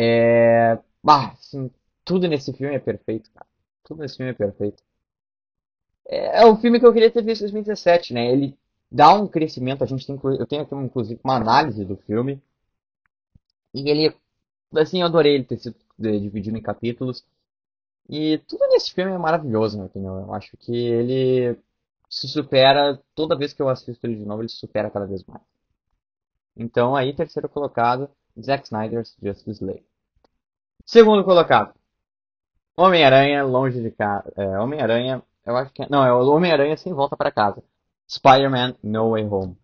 É, 0.00 0.78
bah, 1.02 1.32
assim, 1.32 1.70
tudo 2.04 2.28
nesse 2.28 2.52
filme 2.52 2.76
é 2.76 2.78
perfeito, 2.78 3.30
cara. 3.32 3.46
Tudo 3.82 4.00
nesse 4.02 4.16
filme 4.16 4.30
é 4.30 4.34
perfeito. 4.34 4.80
É, 6.06 6.42
é 6.42 6.46
o 6.46 6.56
filme 6.56 6.78
que 6.78 6.86
eu 6.86 6.92
queria 6.92 7.10
ter 7.10 7.22
visto 7.22 7.40
em 7.42 7.44
2017, 7.46 8.14
né? 8.14 8.30
Ele 8.32 8.56
dá 8.90 9.12
um 9.14 9.26
crescimento. 9.26 9.82
A 9.82 9.86
gente 9.86 10.06
tem, 10.06 10.18
eu 10.38 10.46
tenho 10.46 10.62
aqui 10.62 10.74
inclusive 10.74 11.20
uma 11.24 11.36
análise 11.36 11.84
do 11.84 11.96
filme 11.96 12.40
e 13.74 13.88
ele, 13.90 14.14
assim, 14.76 15.00
eu 15.00 15.06
adorei 15.06 15.34
ele 15.34 15.44
ter 15.44 15.58
sido 15.58 15.76
é, 16.00 16.18
dividido 16.18 16.56
em 16.56 16.62
capítulos. 16.62 17.24
E 18.08 18.38
tudo 18.48 18.68
nesse 18.68 18.92
filme 18.94 19.12
é 19.12 19.18
maravilhoso, 19.18 19.76
na 19.76 19.84
minha 19.84 19.90
opinião. 19.90 20.20
Eu 20.20 20.34
acho 20.34 20.56
que 20.58 20.74
ele 20.76 21.58
se 22.10 22.28
supera, 22.28 23.02
toda 23.14 23.36
vez 23.36 23.52
que 23.52 23.62
eu 23.62 23.68
assisto 23.68 24.06
ele 24.06 24.16
de 24.16 24.24
novo, 24.26 24.42
ele 24.42 24.48
se 24.50 24.56
supera 24.58 24.90
cada 24.90 25.06
vez 25.06 25.24
mais. 25.24 25.42
Então, 26.56 26.96
aí, 26.96 27.14
terceiro 27.14 27.48
colocado, 27.48 28.10
Zack 28.40 28.64
Snyder's 28.64 29.16
Justice 29.22 29.64
League. 29.64 29.84
Segundo 30.84 31.24
colocado, 31.24 31.74
Homem-Aranha, 32.76 33.44
longe 33.44 33.82
de 33.82 33.90
casa. 33.90 34.32
É, 34.36 34.58
Homem-Aranha, 34.58 35.22
eu 35.44 35.56
acho 35.56 35.72
que 35.72 35.82
é. 35.82 35.88
Não, 35.90 36.04
é 36.04 36.12
Homem-Aranha 36.12 36.76
sem 36.76 36.92
volta 36.92 37.16
para 37.16 37.30
casa. 37.30 37.62
Spider-Man 38.08 38.76
No 38.82 39.10
Way 39.10 39.24
Home. 39.26 39.56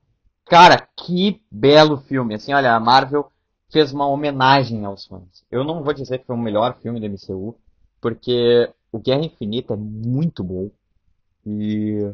Cara, 0.45 0.87
que 0.97 1.41
belo 1.51 1.97
filme. 1.97 2.35
Assim, 2.35 2.53
olha, 2.53 2.75
a 2.75 2.81
Marvel 2.81 3.31
fez 3.71 3.93
uma 3.93 4.07
homenagem 4.07 4.85
aos 4.85 5.07
fãs. 5.07 5.45
Eu 5.51 5.65
não 5.65 5.83
vou 5.83 5.95
dizer 5.95 6.19
que 6.19 6.27
foi 6.27 6.37
o 6.37 6.39
melhor 6.39 6.77
filme 6.81 7.01
da 7.01 7.09
MCU, 7.09 7.57
porque 8.01 8.71
o 8.93 8.99
Guerra 8.99 9.25
Infinita 9.25 9.75
é 9.75 9.77
muito 9.77 10.45
bom. 10.45 10.71
E 11.47 12.13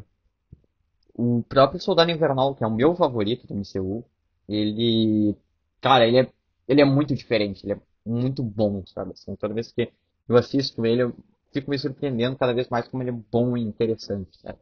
o 1.14 1.42
próprio 1.48 1.80
Soldado 1.80 2.10
Invernal, 2.10 2.54
que 2.54 2.64
é 2.64 2.66
o 2.66 2.70
meu 2.70 2.94
favorito 2.94 3.46
do 3.46 3.54
MCU, 3.54 4.04
ele. 4.48 5.36
Cara, 5.80 6.06
ele 6.06 6.20
é, 6.20 6.28
ele 6.70 6.80
é 6.80 6.84
muito 6.84 7.16
diferente, 7.16 7.66
ele 7.66 7.72
é 7.72 7.80
muito 8.06 8.44
bom, 8.44 8.84
sabe? 8.86 9.12
Assim, 9.12 9.34
toda 9.34 9.52
vez 9.52 9.72
que 9.72 9.90
eu 10.28 10.36
assisto 10.36 10.86
ele, 10.86 11.02
eu 11.02 11.16
fico 11.52 11.68
me 11.68 11.76
surpreendendo 11.76 12.36
cada 12.36 12.54
vez 12.54 12.68
mais 12.68 12.86
como 12.86 13.02
ele 13.02 13.10
é 13.10 13.20
bom 13.32 13.56
e 13.56 13.60
interessante, 13.60 14.38
sabe? 14.40 14.58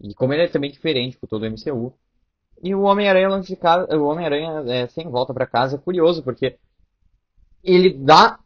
E 0.00 0.14
como 0.14 0.32
ele 0.32 0.44
é 0.44 0.48
também 0.48 0.70
diferente 0.70 1.18
com 1.18 1.26
todo 1.26 1.42
o 1.42 1.50
MCU. 1.50 1.92
E 2.62 2.72
o 2.72 2.82
Homem-Aranha 2.82 3.28
longe 3.28 3.48
de 3.48 3.56
casa, 3.56 3.96
o 3.96 4.04
Homem-Aranha 4.04 4.62
é, 4.72 4.86
sem 4.86 5.08
volta 5.10 5.34
para 5.34 5.44
casa 5.44 5.74
é 5.74 5.78
curioso, 5.78 6.22
porque 6.22 6.56
ele 7.64 7.92
dá. 7.92 8.38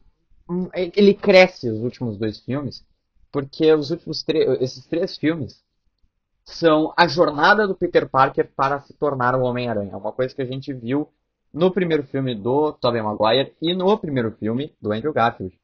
Ele 0.73 1.13
cresce 1.13 1.69
os 1.69 1.81
últimos 1.81 2.17
dois 2.17 2.41
filmes, 2.41 2.83
porque 3.31 3.71
os 3.75 3.91
últimos 3.91 4.25
esses 4.61 4.87
três 4.87 5.19
filmes 5.19 5.63
são 6.43 6.95
a 6.97 7.07
jornada 7.07 7.69
do 7.69 7.75
Peter 7.75 8.09
Parker 8.09 8.51
para 8.57 8.81
se 8.81 8.95
tornar 8.95 9.35
o 9.35 9.43
Homem-Aranha. 9.43 9.95
Uma 9.95 10.13
coisa 10.13 10.35
que 10.35 10.41
a 10.41 10.47
gente 10.47 10.73
viu 10.73 11.07
no 11.59 11.73
primeiro 11.73 12.05
filme 12.05 12.37
do 12.37 12.73
Tobey 12.73 13.03
Maguire 13.03 13.53
e 13.61 13.75
no 13.75 13.99
primeiro 13.99 14.31
filme 14.31 14.73
do 14.81 14.93
Andrew 14.93 15.13
Garfield. 15.13 15.59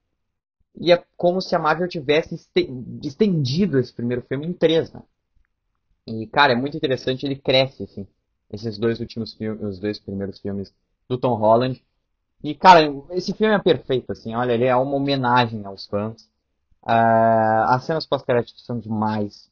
E 0.76 0.90
é 0.90 1.04
como 1.16 1.40
se 1.40 1.54
a 1.54 1.58
Marvel 1.58 1.86
tivesse 1.86 2.34
estendido 3.00 3.78
esse 3.78 3.92
primeiro 3.92 4.22
filme 4.22 4.44
em 4.44 4.52
três, 4.52 4.92
né? 4.92 5.02
E, 6.04 6.26
cara, 6.26 6.52
é 6.52 6.56
muito 6.56 6.76
interessante, 6.76 7.24
ele 7.24 7.36
cresce, 7.36 7.84
assim, 7.84 8.06
esses 8.50 8.76
dois 8.76 8.98
últimos 8.98 9.34
filmes, 9.34 9.62
os 9.62 9.78
dois 9.78 10.00
primeiros 10.00 10.40
filmes 10.40 10.74
do 11.08 11.16
Tom 11.16 11.36
Holland. 11.36 11.80
E, 12.42 12.56
cara, 12.56 12.92
esse 13.10 13.32
filme 13.32 13.54
é 13.54 13.58
perfeito, 13.60 14.10
assim, 14.10 14.34
olha, 14.34 14.52
ele 14.52 14.64
é 14.64 14.74
uma 14.74 14.96
homenagem 14.96 15.64
aos 15.64 15.86
fãs. 15.86 16.22
Uh, 16.82 17.64
as 17.68 17.84
cenas 17.84 18.04
pós-créditos 18.04 18.66
são 18.66 18.80
demais. 18.80 19.48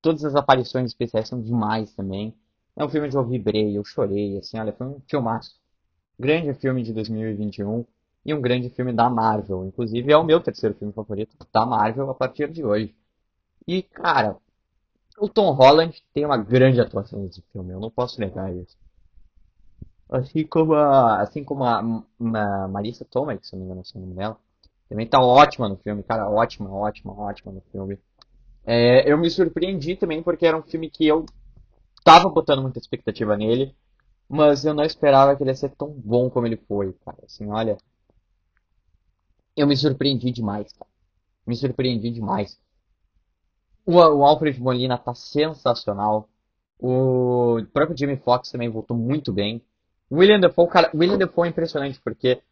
Todas 0.00 0.24
as 0.24 0.34
aparições 0.34 0.86
especiais 0.86 1.28
são 1.28 1.40
demais 1.40 1.92
também. 1.94 2.34
É 2.74 2.82
um 2.82 2.88
filme 2.88 3.08
onde 3.08 3.16
eu 3.16 3.26
vibrei, 3.26 3.76
eu 3.76 3.84
chorei, 3.84 4.38
assim, 4.38 4.58
olha, 4.58 4.72
foi 4.72 4.86
um 4.86 5.00
filmaço. 5.06 5.54
Grande 6.18 6.54
filme 6.54 6.82
de 6.82 6.92
2021 6.92 7.84
e 8.24 8.34
um 8.34 8.40
grande 8.40 8.70
filme 8.70 8.92
da 8.92 9.08
Marvel. 9.08 9.66
Inclusive 9.66 10.12
é 10.12 10.16
o 10.16 10.24
meu 10.24 10.40
terceiro 10.40 10.74
filme 10.74 10.92
favorito 10.92 11.36
da 11.52 11.66
Marvel 11.66 12.10
a 12.10 12.14
partir 12.14 12.50
de 12.50 12.64
hoje. 12.64 12.94
E, 13.66 13.82
cara, 13.82 14.36
o 15.18 15.28
Tom 15.28 15.50
Holland 15.52 16.02
tem 16.12 16.24
uma 16.24 16.36
grande 16.36 16.80
atuação 16.80 17.22
nesse 17.22 17.42
filme, 17.52 17.72
eu 17.72 17.80
não 17.80 17.90
posso 17.90 18.20
negar 18.20 18.54
isso. 18.54 18.76
Assim 20.08 20.46
como 20.46 20.74
a, 20.74 21.20
assim 21.20 21.42
como 21.42 21.64
a, 21.64 21.78
a 21.78 22.68
Marissa 22.68 23.04
Tomei, 23.04 23.38
se 23.42 23.52
não 23.52 23.60
me 23.60 23.64
engano 23.66 23.82
é 23.82 23.98
o 23.98 24.00
nome 24.00 24.14
dela, 24.14 24.38
também 24.88 25.06
tá 25.06 25.20
ótima 25.20 25.68
no 25.68 25.76
filme, 25.76 26.02
cara, 26.02 26.30
ótima, 26.30 26.72
ótima, 26.72 27.12
ótima 27.12 27.52
no 27.52 27.60
filme. 27.72 27.98
É, 28.64 29.10
eu 29.10 29.18
me 29.18 29.28
surpreendi 29.30 29.96
também 29.96 30.22
porque 30.22 30.46
era 30.46 30.56
um 30.56 30.62
filme 30.62 30.88
que 30.90 31.06
eu 31.06 31.26
tava 32.04 32.28
botando 32.28 32.62
muita 32.62 32.78
expectativa 32.78 33.36
nele, 33.36 33.74
mas 34.28 34.64
eu 34.64 34.74
não 34.74 34.84
esperava 34.84 35.36
que 35.36 35.42
ele 35.42 35.50
ia 35.50 35.54
ser 35.54 35.70
tão 35.70 35.90
bom 35.90 36.28
como 36.28 36.46
ele 36.46 36.56
foi, 36.56 36.92
cara. 37.04 37.18
Assim, 37.24 37.48
olha, 37.48 37.76
eu 39.56 39.66
me 39.66 39.76
surpreendi 39.76 40.30
demais, 40.30 40.72
cara. 40.72 40.90
Me 41.46 41.56
surpreendi 41.56 42.10
demais. 42.10 42.58
O, 43.84 43.94
o 43.94 44.24
Alfred 44.24 44.60
Molina 44.60 44.98
tá 44.98 45.14
sensacional. 45.14 46.28
O 46.78 47.64
próprio 47.72 47.96
Jimmy 47.96 48.16
Fox 48.16 48.50
também 48.50 48.68
voltou 48.68 48.96
muito 48.96 49.32
bem. 49.32 49.62
William 50.10 50.40
Defoe, 50.40 50.68
cara, 50.68 50.90
William 50.94 51.18
Defoe 51.18 51.46
é 51.46 51.50
impressionante 51.50 52.00
porque 52.00 52.42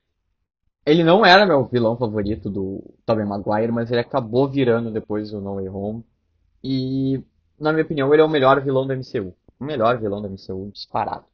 ele 0.87 1.03
não 1.03 1.25
era 1.25 1.47
meu 1.47 1.65
vilão 1.65 1.97
favorito 1.97 2.51
do 2.51 2.83
Tobey 3.07 3.25
Maguire, 3.25 3.73
mas 3.73 3.91
ele 3.91 4.01
acabou 4.01 4.49
virando 4.49 4.91
depois 4.91 5.33
o 5.33 5.41
No 5.41 5.57
Way 5.57 5.69
Home. 5.69 6.05
E, 6.63 7.23
na 7.59 7.73
minha 7.73 7.85
opinião, 7.85 8.13
ele 8.13 8.23
é 8.23 8.25
o 8.25 8.29
melhor 8.29 8.61
vilão 8.63 8.87
da 8.87 8.95
MCU. 8.95 9.35
O 9.59 9.65
melhor 9.65 9.99
vilão 9.99 10.21
da 10.21 10.29
MCU, 10.29 10.71
disparado. 10.73 11.25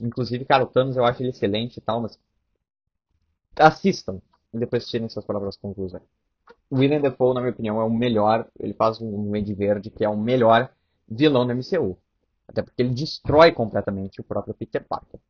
Inclusive, 0.00 0.44
cara, 0.44 0.64
o 0.64 0.66
Thanos 0.66 0.96
eu 0.96 1.04
acho 1.04 1.22
ele 1.22 1.30
excelente 1.30 1.78
e 1.78 1.80
tal, 1.80 2.00
mas 2.00 2.18
assistam 3.56 4.20
e 4.52 4.58
depois 4.58 4.86
tirem 4.86 5.08
suas 5.08 5.24
próprias 5.24 5.56
conclusões. 5.56 6.02
O 6.70 6.78
William 6.78 7.00
Defoe, 7.00 7.34
na 7.34 7.40
minha 7.40 7.52
opinião, 7.52 7.80
é 7.80 7.84
o 7.84 7.90
melhor, 7.90 8.48
ele 8.58 8.74
faz 8.74 9.00
um 9.00 9.10
Duende 9.10 9.54
Verde 9.54 9.90
que 9.90 10.04
é 10.04 10.08
o 10.08 10.16
melhor 10.16 10.70
vilão 11.08 11.46
da 11.46 11.54
MCU. 11.54 11.96
Até 12.48 12.62
porque 12.62 12.82
ele 12.82 12.94
destrói 12.94 13.52
completamente 13.52 14.20
o 14.20 14.24
próprio 14.24 14.54
Peter 14.54 14.84
Parker 14.86 15.20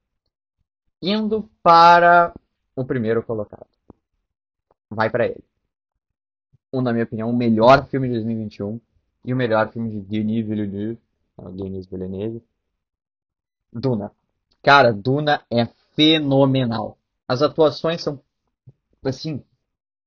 indo 1.00 1.48
para 1.62 2.34
o 2.74 2.84
primeiro 2.84 3.22
colocado. 3.22 3.66
Vai 4.90 5.10
para 5.10 5.26
ele. 5.26 5.44
Um, 6.72 6.80
na 6.80 6.92
minha 6.92 7.04
opinião, 7.04 7.30
o 7.30 7.36
melhor 7.36 7.86
filme 7.86 8.08
de 8.08 8.14
2021 8.14 8.80
e 9.24 9.32
o 9.32 9.36
melhor 9.36 9.70
filme 9.72 9.90
de 9.90 10.00
Denis 10.00 10.46
Villeneuve, 10.46 10.98
Denis 11.54 11.86
Villeneuve, 11.86 12.42
Duna. 13.78 14.12
Cara, 14.62 14.92
Duna 14.92 15.42
é 15.50 15.66
fenomenal. 15.94 16.98
As 17.28 17.42
atuações 17.42 18.02
são, 18.02 18.20
assim, 19.04 19.42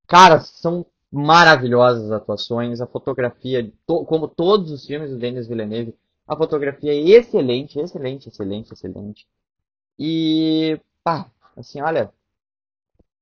cara, 0.07 0.39
são 0.39 0.85
maravilhosas 1.11 2.05
as 2.05 2.11
atuações, 2.11 2.81
a 2.81 2.87
fotografia, 2.87 3.71
to, 3.85 4.05
como 4.05 4.27
todos 4.27 4.71
os 4.71 4.85
filmes 4.85 5.09
do 5.09 5.17
Denis 5.17 5.47
Villeneuve, 5.47 5.95
a 6.27 6.35
fotografia 6.35 6.93
é 6.93 7.17
excelente, 7.17 7.79
excelente, 7.79 8.29
excelente, 8.29 8.73
excelente. 8.73 9.27
E, 9.97 10.79
pá, 11.03 11.29
assim, 11.57 11.81
olha, 11.81 12.13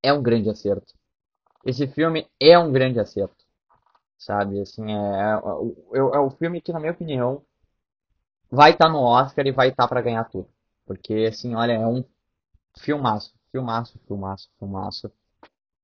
é 0.03 0.11
um 0.11 0.21
grande 0.21 0.49
acerto. 0.49 0.93
Esse 1.65 1.87
filme 1.87 2.27
é 2.39 2.57
um 2.59 2.71
grande 2.71 2.99
acerto, 2.99 3.45
sabe? 4.17 4.59
Assim, 4.59 4.91
é, 4.91 4.95
é, 4.95 5.97
é, 5.97 5.99
é 5.99 6.19
o 6.19 6.29
filme 6.31 6.61
que, 6.61 6.73
na 6.73 6.79
minha 6.79 6.91
opinião, 6.91 7.41
vai 8.51 8.71
estar 8.71 8.85
tá 8.85 8.91
no 8.91 8.99
Oscar 8.99 9.45
e 9.45 9.51
vai 9.51 9.69
estar 9.69 9.83
tá 9.83 9.87
para 9.87 10.01
ganhar 10.01 10.23
tudo. 10.25 10.47
Porque, 10.85 11.27
assim, 11.29 11.55
olha, 11.55 11.73
é 11.73 11.87
um 11.87 12.03
filmaço, 12.77 13.33
filmaço, 13.51 13.99
filmaço, 14.07 14.49
filmaço. 14.57 15.11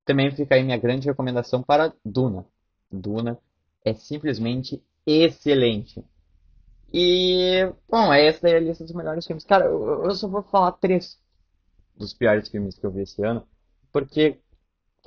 Também 0.06 0.32
fica 0.32 0.56
aí 0.56 0.64
minha 0.64 0.78
grande 0.78 1.08
recomendação 1.08 1.62
para 1.62 1.94
Duna. 2.04 2.46
Duna 2.92 3.38
é 3.84 3.94
simplesmente 3.94 4.82
excelente. 5.06 6.04
E, 6.94 7.72
bom, 7.90 8.14
essa 8.14 8.48
é 8.48 8.58
a 8.58 8.60
lista 8.60 8.84
dos 8.84 8.94
melhores 8.94 9.26
filmes. 9.26 9.44
Cara, 9.44 9.66
eu, 9.66 10.06
eu 10.06 10.12
só 10.12 10.28
vou 10.28 10.44
falar 10.44 10.74
três 10.74 11.20
dos 11.96 12.14
piores 12.14 12.50
filmes 12.50 12.78
que 12.78 12.86
eu 12.86 12.92
vi 12.92 13.02
esse 13.02 13.24
ano, 13.24 13.48
porque 13.92 14.40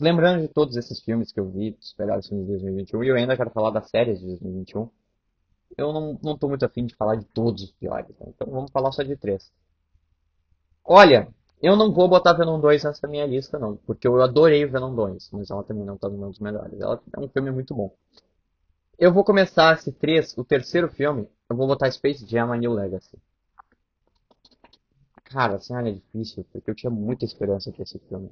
lembrando 0.00 0.42
de 0.42 0.48
todos 0.48 0.76
esses 0.76 1.00
filmes 1.00 1.32
que 1.32 1.40
eu 1.40 1.50
vi, 1.50 1.72
dos 1.72 1.94
melhores 1.98 2.28
filmes 2.28 2.46
de 2.46 2.52
2021, 2.52 3.04
e 3.04 3.08
eu 3.08 3.16
ainda 3.16 3.36
quero 3.36 3.50
falar 3.50 3.70
das 3.70 3.88
séries 3.88 4.20
de 4.20 4.26
2021, 4.26 4.90
eu 5.76 5.92
não, 5.92 6.18
não 6.22 6.36
tô 6.36 6.48
muito 6.48 6.64
afim 6.64 6.86
de 6.86 6.94
falar 6.94 7.16
de 7.16 7.24
todos 7.26 7.62
os 7.62 7.72
piores, 7.72 8.14
né? 8.18 8.26
então 8.28 8.50
vamos 8.50 8.70
falar 8.70 8.92
só 8.92 9.02
de 9.02 9.16
três. 9.16 9.52
Olha, 10.84 11.28
eu 11.62 11.74
não 11.76 11.92
vou 11.92 12.08
botar 12.08 12.34
Venom 12.34 12.60
2 12.60 12.84
nessa 12.84 13.08
minha 13.08 13.26
lista, 13.26 13.58
não, 13.58 13.76
porque 13.76 14.06
eu 14.06 14.20
adorei 14.22 14.64
Venom 14.66 14.94
2, 14.94 15.30
mas 15.32 15.50
ela 15.50 15.64
também 15.64 15.84
não 15.84 15.96
tá 15.96 16.08
no 16.08 16.28
dos 16.28 16.38
melhores. 16.38 16.80
Ela 16.80 17.02
é 17.16 17.20
um 17.20 17.28
filme 17.28 17.50
muito 17.50 17.74
bom. 17.74 17.94
Eu 18.98 19.12
vou 19.12 19.24
começar 19.24 19.74
esse 19.74 19.92
três, 19.92 20.36
o 20.38 20.44
terceiro 20.44 20.88
filme, 20.88 21.28
eu 21.48 21.56
vou 21.56 21.66
botar 21.66 21.90
Space 21.90 22.26
Jam 22.26 22.52
A 22.52 22.56
New 22.56 22.72
Legacy. 22.72 23.18
Cara, 25.24 25.56
assim, 25.56 25.74
é 25.74 25.92
difícil, 25.92 26.46
porque 26.52 26.70
eu 26.70 26.74
tinha 26.74 26.90
muita 26.90 27.24
esperança 27.24 27.72
pra 27.72 27.82
esse 27.82 27.98
filme. 27.98 28.30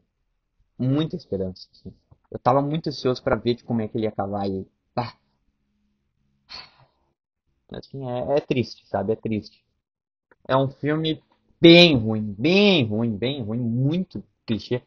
Muita 0.79 1.17
esperança, 1.17 1.69
assim. 1.73 1.93
Eu 2.31 2.39
tava 2.39 2.63
muito 2.63 2.89
ansioso 2.89 3.23
para 3.23 3.37
ver 3.37 3.55
de 3.55 3.65
como 3.65 3.83
é 3.83 3.89
que 3.89 3.97
ele 3.97 4.05
ia 4.05 4.11
acabar 4.11 4.49
e... 4.49 4.67
Bah. 4.95 5.15
Assim, 7.79 8.09
é, 8.09 8.37
é 8.37 8.41
triste, 8.41 8.87
sabe? 8.89 9.13
É 9.13 9.17
triste. 9.17 9.65
É 10.49 10.57
um 10.57 10.69
filme 10.69 11.23
bem 11.61 11.97
ruim, 11.97 12.35
bem 12.39 12.85
ruim, 12.85 13.17
bem 13.17 13.43
ruim, 13.43 13.59
muito 13.59 14.23
clichê. 14.47 14.83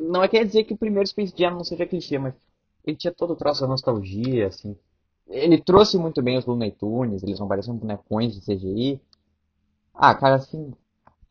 Não 0.00 0.22
é 0.22 0.28
quer 0.28 0.44
dizer 0.44 0.64
que 0.64 0.74
o 0.74 0.76
primeiro 0.78 1.08
Space 1.08 1.32
Jam 1.36 1.52
não 1.52 1.64
seja 1.64 1.86
clichê, 1.86 2.18
mas 2.18 2.34
ele 2.84 2.96
tinha 2.96 3.12
todo 3.12 3.32
o 3.32 3.36
troço 3.36 3.62
da 3.62 3.68
nostalgia, 3.68 4.48
assim. 4.48 4.76
Ele 5.26 5.60
trouxe 5.60 5.96
muito 5.96 6.20
bem 6.22 6.36
os 6.36 6.44
Looney 6.44 6.72
Tunes, 6.72 7.22
eles 7.22 7.40
não 7.40 7.48
pareciam 7.48 7.76
bonecões 7.76 8.34
de 8.34 8.40
CGI. 8.42 9.00
Ah, 9.94 10.14
cara, 10.14 10.36
assim, 10.36 10.72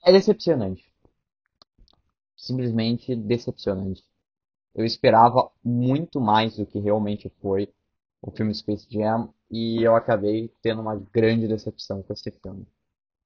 é 0.04 0.12
decepcionante. 0.12 0.84
Simplesmente 2.36 3.16
decepcionante. 3.16 4.04
Eu 4.74 4.86
esperava 4.86 5.52
muito 5.63 6.20
mais 6.20 6.58
do 6.58 6.66
que 6.66 6.80
realmente 6.80 7.30
foi 7.42 7.72
o 8.22 8.32
filme 8.32 8.54
Space 8.56 8.88
Jam 8.90 9.34
e 9.53 9.83
eu 9.83 9.95
acabei 9.95 10.51
tendo 10.63 10.81
uma 10.81 10.95
grande 10.95 11.48
decepção 11.48 12.01
com 12.01 12.12
esse 12.12 12.31
filme. 12.31 12.65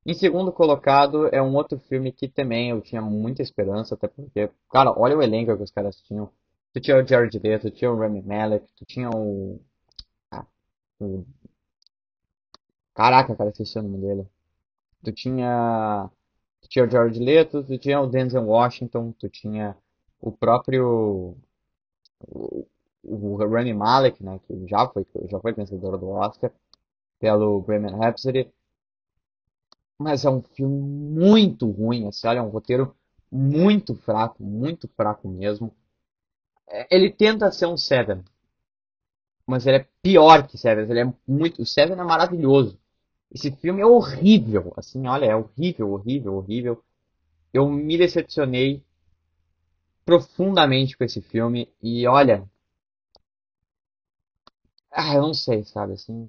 Em 0.05 0.13
segundo 0.13 0.51
colocado 0.51 1.27
é 1.27 1.41
um 1.41 1.55
outro 1.55 1.79
filme 1.79 2.11
que 2.11 2.27
também 2.27 2.71
eu 2.71 2.81
tinha 2.81 3.01
muita 3.01 3.41
esperança, 3.41 3.95
até 3.95 4.09
porque, 4.09 4.49
cara, 4.69 4.91
olha 4.97 5.17
o 5.17 5.23
elenco 5.23 5.55
que 5.55 5.63
os 5.63 5.71
caras 5.71 6.01
tinham. 6.01 6.29
Tu 6.73 6.81
tinha 6.81 6.97
o 6.97 7.07
Jared 7.07 7.39
Leto, 7.39 7.71
tu 7.71 7.75
tinha 7.77 7.91
o 7.91 7.97
Rami 7.97 8.21
Malek, 8.21 8.67
tu 8.75 8.85
tinha 8.85 9.09
o... 9.09 9.59
Ah, 10.31 10.45
o... 10.99 11.25
Caraca, 12.93 13.33
cara, 13.35 13.49
esqueci 13.51 13.79
o 13.79 13.81
nome 13.83 13.99
dele. 13.99 14.27
Tu 15.03 15.11
tinha... 15.13 16.09
Tu 16.61 16.67
tinha 16.69 16.85
o 16.85 16.89
Jared 16.89 17.19
Leto, 17.19 17.63
tu 17.63 17.77
tinha 17.77 18.01
o 18.01 18.07
Denzel 18.07 18.45
Washington, 18.45 19.13
tu 19.13 19.29
tinha 19.29 19.77
o 20.19 20.31
próprio... 20.31 21.37
o 23.03 23.35
Rami 23.35 23.73
Malek, 23.73 24.23
né, 24.23 24.39
que 24.45 24.67
já 24.67 24.87
foi, 24.87 25.05
já 25.29 25.39
foi 25.39 25.53
vencedor 25.53 25.97
do 25.97 26.09
Oscar, 26.09 26.51
pelo 27.19 27.61
Bohemian 27.61 27.97
Rhapsody. 27.97 28.51
Mas 29.97 30.25
é 30.25 30.29
um 30.29 30.41
filme 30.41 30.79
muito 30.79 31.69
ruim, 31.69 32.07
assim, 32.07 32.27
olha, 32.27 32.39
é 32.39 32.41
um 32.41 32.49
roteiro 32.49 32.95
muito 33.31 33.95
fraco, 33.95 34.43
muito 34.43 34.87
fraco 34.89 35.27
mesmo. 35.27 35.73
É, 36.67 36.95
ele 36.95 37.11
tenta 37.11 37.51
ser 37.51 37.65
um 37.65 37.77
Seven, 37.77 38.23
mas 39.45 39.65
ele 39.65 39.77
é 39.77 39.87
pior 40.01 40.47
que 40.47 40.57
Seven, 40.57 40.89
ele 40.89 40.99
é 40.99 41.13
muito, 41.27 41.61
o 41.61 41.65
Seven 41.65 41.99
é 41.99 42.03
maravilhoso. 42.03 42.79
Esse 43.31 43.51
filme 43.51 43.81
é 43.81 43.85
horrível, 43.85 44.73
assim, 44.77 45.07
olha, 45.07 45.25
é 45.25 45.35
horrível, 45.35 45.91
horrível, 45.91 46.35
horrível. 46.35 46.83
Eu 47.53 47.69
me 47.69 47.97
decepcionei 47.97 48.83
profundamente 50.05 50.97
com 50.97 51.03
esse 51.03 51.21
filme 51.21 51.69
e 51.81 52.07
olha, 52.07 52.47
ah, 54.97 55.13
eu 55.15 55.21
não 55.21 55.33
sei, 55.33 55.63
sabe, 55.63 55.93
assim, 55.93 56.27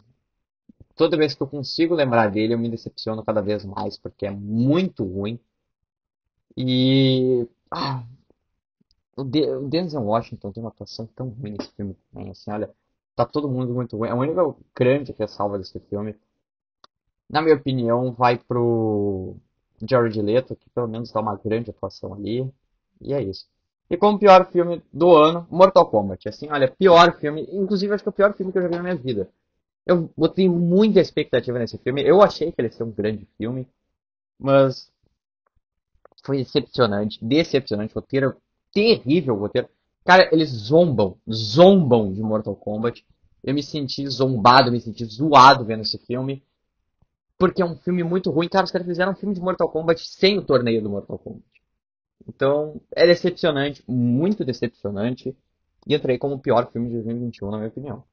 toda 0.96 1.16
vez 1.16 1.34
que 1.34 1.42
eu 1.42 1.48
consigo 1.48 1.94
lembrar 1.94 2.30
dele, 2.30 2.52
eu 2.54 2.58
me 2.58 2.68
decepciono 2.68 3.24
cada 3.24 3.40
vez 3.40 3.64
mais, 3.64 3.96
porque 3.98 4.26
é 4.26 4.30
muito 4.30 5.04
ruim. 5.04 5.40
E. 6.56 7.48
Ah, 7.70 8.04
o, 9.16 9.22
De 9.24 9.42
o 9.50 9.68
Denzel 9.68 10.02
Washington 10.02 10.50
tem 10.52 10.62
uma 10.62 10.70
atuação 10.70 11.06
tão 11.08 11.28
ruim 11.28 11.50
nesse 11.52 11.70
filme 11.72 11.94
também, 12.10 12.30
assim, 12.30 12.50
olha. 12.50 12.74
Tá 13.14 13.26
todo 13.26 13.48
mundo 13.48 13.74
muito 13.74 13.96
ruim. 13.96 14.08
É 14.08 14.14
um 14.14 14.22
nível 14.24 14.56
grande 14.74 15.12
que 15.12 15.22
é 15.22 15.26
salva 15.26 15.58
desse 15.58 15.78
filme. 15.80 16.14
Na 17.28 17.40
minha 17.42 17.56
opinião, 17.56 18.12
vai 18.12 18.38
pro 18.38 19.36
Jared 19.88 20.20
Leto, 20.20 20.54
que 20.56 20.68
pelo 20.70 20.88
menos 20.88 21.10
dá 21.12 21.20
uma 21.20 21.36
grande 21.36 21.70
atuação 21.70 22.12
ali. 22.14 22.50
E 23.00 23.12
é 23.14 23.22
isso. 23.22 23.48
E 23.90 23.96
como 23.96 24.18
pior 24.18 24.50
filme 24.50 24.82
do 24.92 25.16
ano, 25.16 25.46
Mortal 25.50 25.86
Kombat. 25.86 26.28
Assim, 26.28 26.48
olha, 26.50 26.68
pior 26.68 27.18
filme. 27.18 27.48
Inclusive, 27.50 27.94
acho 27.94 28.02
que 28.02 28.08
é 28.08 28.10
o 28.10 28.14
pior 28.14 28.34
filme 28.34 28.52
que 28.52 28.58
eu 28.58 28.62
já 28.62 28.68
vi 28.68 28.76
na 28.76 28.82
minha 28.82 28.96
vida. 28.96 29.30
Eu 29.86 30.10
botei 30.16 30.48
muita 30.48 31.00
expectativa 31.00 31.58
nesse 31.58 31.78
filme. 31.78 32.02
Eu 32.02 32.20
achei 32.20 32.52
que 32.52 32.60
ele 32.60 32.68
ia 32.68 32.72
ser 32.72 32.84
um 32.84 32.90
grande 32.90 33.26
filme, 33.38 33.66
mas 34.38 34.92
foi 36.22 36.38
decepcionante, 36.38 37.24
decepcionante. 37.24 37.94
Roteiro 37.94 38.36
terrível, 38.72 39.34
roteiro. 39.34 39.68
Cara, 40.04 40.28
eles 40.32 40.50
zombam, 40.50 41.16
zombam 41.30 42.12
de 42.12 42.20
Mortal 42.20 42.54
Kombat. 42.54 43.04
Eu 43.42 43.54
me 43.54 43.62
senti 43.62 44.06
zombado, 44.08 44.70
me 44.70 44.80
senti 44.80 45.04
zoado 45.06 45.64
vendo 45.64 45.82
esse 45.82 45.96
filme. 45.98 46.42
Porque 47.38 47.62
é 47.62 47.64
um 47.64 47.76
filme 47.76 48.02
muito 48.02 48.30
ruim. 48.30 48.48
Cara, 48.48 48.64
os 48.64 48.70
caras 48.70 48.86
fizeram 48.86 49.12
um 49.12 49.16
filme 49.16 49.34
de 49.34 49.40
Mortal 49.40 49.70
Kombat 49.70 50.06
sem 50.06 50.38
o 50.38 50.42
torneio 50.42 50.82
do 50.82 50.90
Mortal 50.90 51.18
Kombat. 51.18 51.57
Então, 52.28 52.80
é 52.94 53.06
decepcionante, 53.06 53.82
muito 53.88 54.44
decepcionante. 54.44 55.34
E 55.86 55.94
entrei 55.94 56.18
como 56.18 56.34
o 56.34 56.38
pior 56.38 56.70
filme 56.70 56.88
de 56.88 56.94
2021, 56.96 57.50
na 57.50 57.56
minha 57.56 57.68
opinião. 57.68 58.04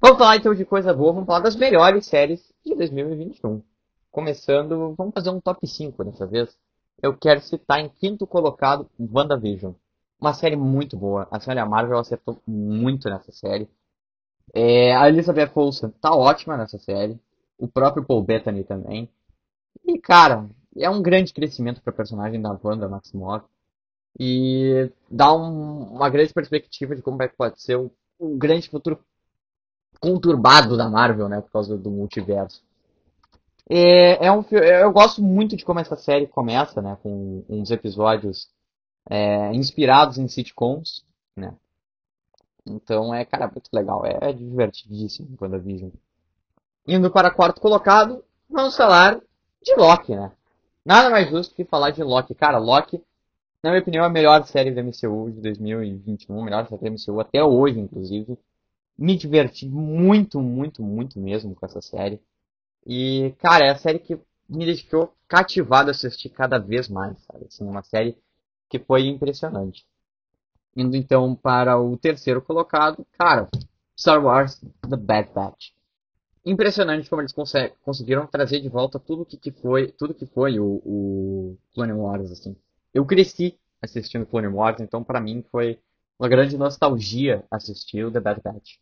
Vamos 0.00 0.16
falar 0.16 0.36
então 0.36 0.54
de 0.54 0.64
coisa 0.64 0.94
boa, 0.94 1.12
vamos 1.12 1.26
falar 1.26 1.40
das 1.40 1.54
melhores 1.54 2.06
séries 2.06 2.50
de 2.64 2.74
2021. 2.74 3.62
Começando, 4.10 4.94
vamos 4.96 5.12
fazer 5.12 5.28
um 5.28 5.40
top 5.40 5.66
5 5.66 6.02
dessa 6.04 6.26
vez. 6.26 6.56
Eu 7.02 7.14
quero 7.16 7.40
citar 7.42 7.80
em 7.80 7.88
quinto 7.90 8.26
colocado 8.26 8.88
WandaVision. 8.98 9.74
Uma 10.18 10.32
série 10.32 10.56
muito 10.56 10.96
boa. 10.96 11.28
A 11.30 11.38
série 11.38 11.62
Marvel 11.64 11.98
acertou 11.98 12.40
muito 12.46 13.08
nessa 13.10 13.30
série. 13.30 13.68
É, 14.54 14.94
a 14.96 15.08
Elizabeth 15.08 15.52
Olsen 15.54 15.90
tá 16.00 16.14
ótima 16.14 16.56
nessa 16.56 16.78
série. 16.78 17.18
O 17.58 17.68
próprio 17.68 18.04
Paul 18.04 18.22
Bettany 18.22 18.64
também. 18.64 19.08
E, 19.84 19.98
cara, 19.98 20.48
é 20.76 20.88
um 20.88 21.02
grande 21.02 21.32
crescimento 21.32 21.80
para 21.82 21.92
a 21.92 21.96
personagem 21.96 22.40
da 22.40 22.58
Wanda 22.62 22.88
Maximoff. 22.88 23.46
E 24.18 24.90
dá 25.10 25.32
um, 25.34 25.84
uma 25.94 26.08
grande 26.08 26.32
perspectiva 26.32 26.96
de 26.96 27.02
como 27.02 27.22
é 27.22 27.28
que 27.28 27.36
pode 27.36 27.60
ser 27.62 27.76
um, 27.76 27.90
um 28.18 28.36
grande 28.36 28.68
futuro 28.68 28.98
conturbado 30.00 30.76
da 30.76 30.88
Marvel, 30.88 31.28
né? 31.28 31.40
Por 31.40 31.50
causa 31.50 31.76
do 31.76 31.90
multiverso. 31.90 32.62
É, 33.68 34.26
é 34.26 34.32
um, 34.32 34.42
eu 34.50 34.92
gosto 34.92 35.22
muito 35.22 35.56
de 35.56 35.64
como 35.64 35.78
essa 35.78 35.96
série 35.96 36.26
começa, 36.26 36.82
né? 36.82 36.98
Com 37.02 37.44
uns 37.48 37.70
episódios 37.70 38.48
é, 39.08 39.54
inspirados 39.54 40.18
em 40.18 40.26
sitcoms, 40.26 41.04
né? 41.36 41.54
Então 42.66 43.14
é, 43.14 43.24
cara, 43.24 43.46
muito 43.46 43.70
legal. 43.72 44.04
É, 44.04 44.30
é 44.30 44.32
divertidíssimo 44.32 45.36
quando 45.36 45.54
a 45.54 45.58
Vision. 45.58 45.90
Indo 46.86 47.10
para 47.10 47.30
quarto 47.30 47.60
colocado, 47.60 48.24
vamos 48.48 48.76
falar 48.76 49.20
de 49.62 49.74
Loki, 49.76 50.16
né? 50.16 50.32
Nada 50.84 51.10
mais 51.10 51.30
justo 51.30 51.54
que 51.54 51.64
falar 51.64 51.90
de 51.90 52.02
Loki. 52.02 52.34
Cara, 52.34 52.58
Loki, 52.58 53.02
na 53.62 53.70
minha 53.70 53.82
opinião, 53.82 54.04
é 54.04 54.06
a 54.06 54.10
melhor 54.10 54.44
série 54.46 54.70
da 54.70 54.82
MCU 54.82 55.30
de 55.30 55.40
2021, 55.40 56.40
a 56.40 56.44
melhor 56.44 56.68
série 56.68 56.82
da 56.82 56.90
MCU 56.90 57.20
até 57.20 57.42
hoje, 57.42 57.78
inclusive 57.78 58.38
me 59.00 59.16
diverti 59.16 59.66
muito, 59.66 60.42
muito, 60.42 60.82
muito 60.82 61.18
mesmo 61.18 61.54
com 61.54 61.64
essa 61.64 61.80
série. 61.80 62.20
E, 62.86 63.34
cara, 63.38 63.66
é 63.66 63.70
a 63.70 63.78
série 63.78 63.98
que 63.98 64.20
me 64.46 64.66
deixou 64.66 65.14
cativado 65.26 65.88
a 65.88 65.92
assistir 65.92 66.28
cada 66.28 66.58
vez 66.58 66.86
mais, 66.86 67.16
sabe? 67.22 67.46
Assim, 67.46 67.64
uma 67.64 67.82
série 67.82 68.14
que 68.68 68.78
foi 68.78 69.06
impressionante. 69.06 69.86
Indo 70.76 70.96
então 70.96 71.34
para 71.34 71.80
o 71.80 71.96
terceiro 71.96 72.42
colocado, 72.42 73.06
cara, 73.12 73.48
Star 73.98 74.22
Wars 74.22 74.60
The 74.86 74.96
Bad 74.96 75.30
Batch. 75.32 75.70
Impressionante 76.50 77.08
como 77.08 77.22
eles 77.22 77.32
conseguiram 77.80 78.26
trazer 78.26 78.60
de 78.60 78.68
volta 78.68 78.98
tudo 78.98 79.24
que, 79.24 79.36
que 79.36 79.52
foi, 79.52 79.92
tudo 79.92 80.12
que 80.12 80.26
foi 80.26 80.58
o, 80.58 80.82
o 80.84 81.58
Clone 81.72 81.92
Wars, 81.92 82.32
assim. 82.32 82.56
Eu 82.92 83.06
cresci 83.06 83.56
assistindo 83.80 84.26
Clone 84.26 84.48
Wars, 84.48 84.80
então 84.80 85.04
para 85.04 85.20
mim 85.20 85.44
foi 85.48 85.78
uma 86.18 86.28
grande 86.28 86.58
nostalgia 86.58 87.44
assistir 87.52 88.04
o 88.04 88.10
The 88.10 88.18
Bad 88.18 88.40
Batch. 88.42 88.78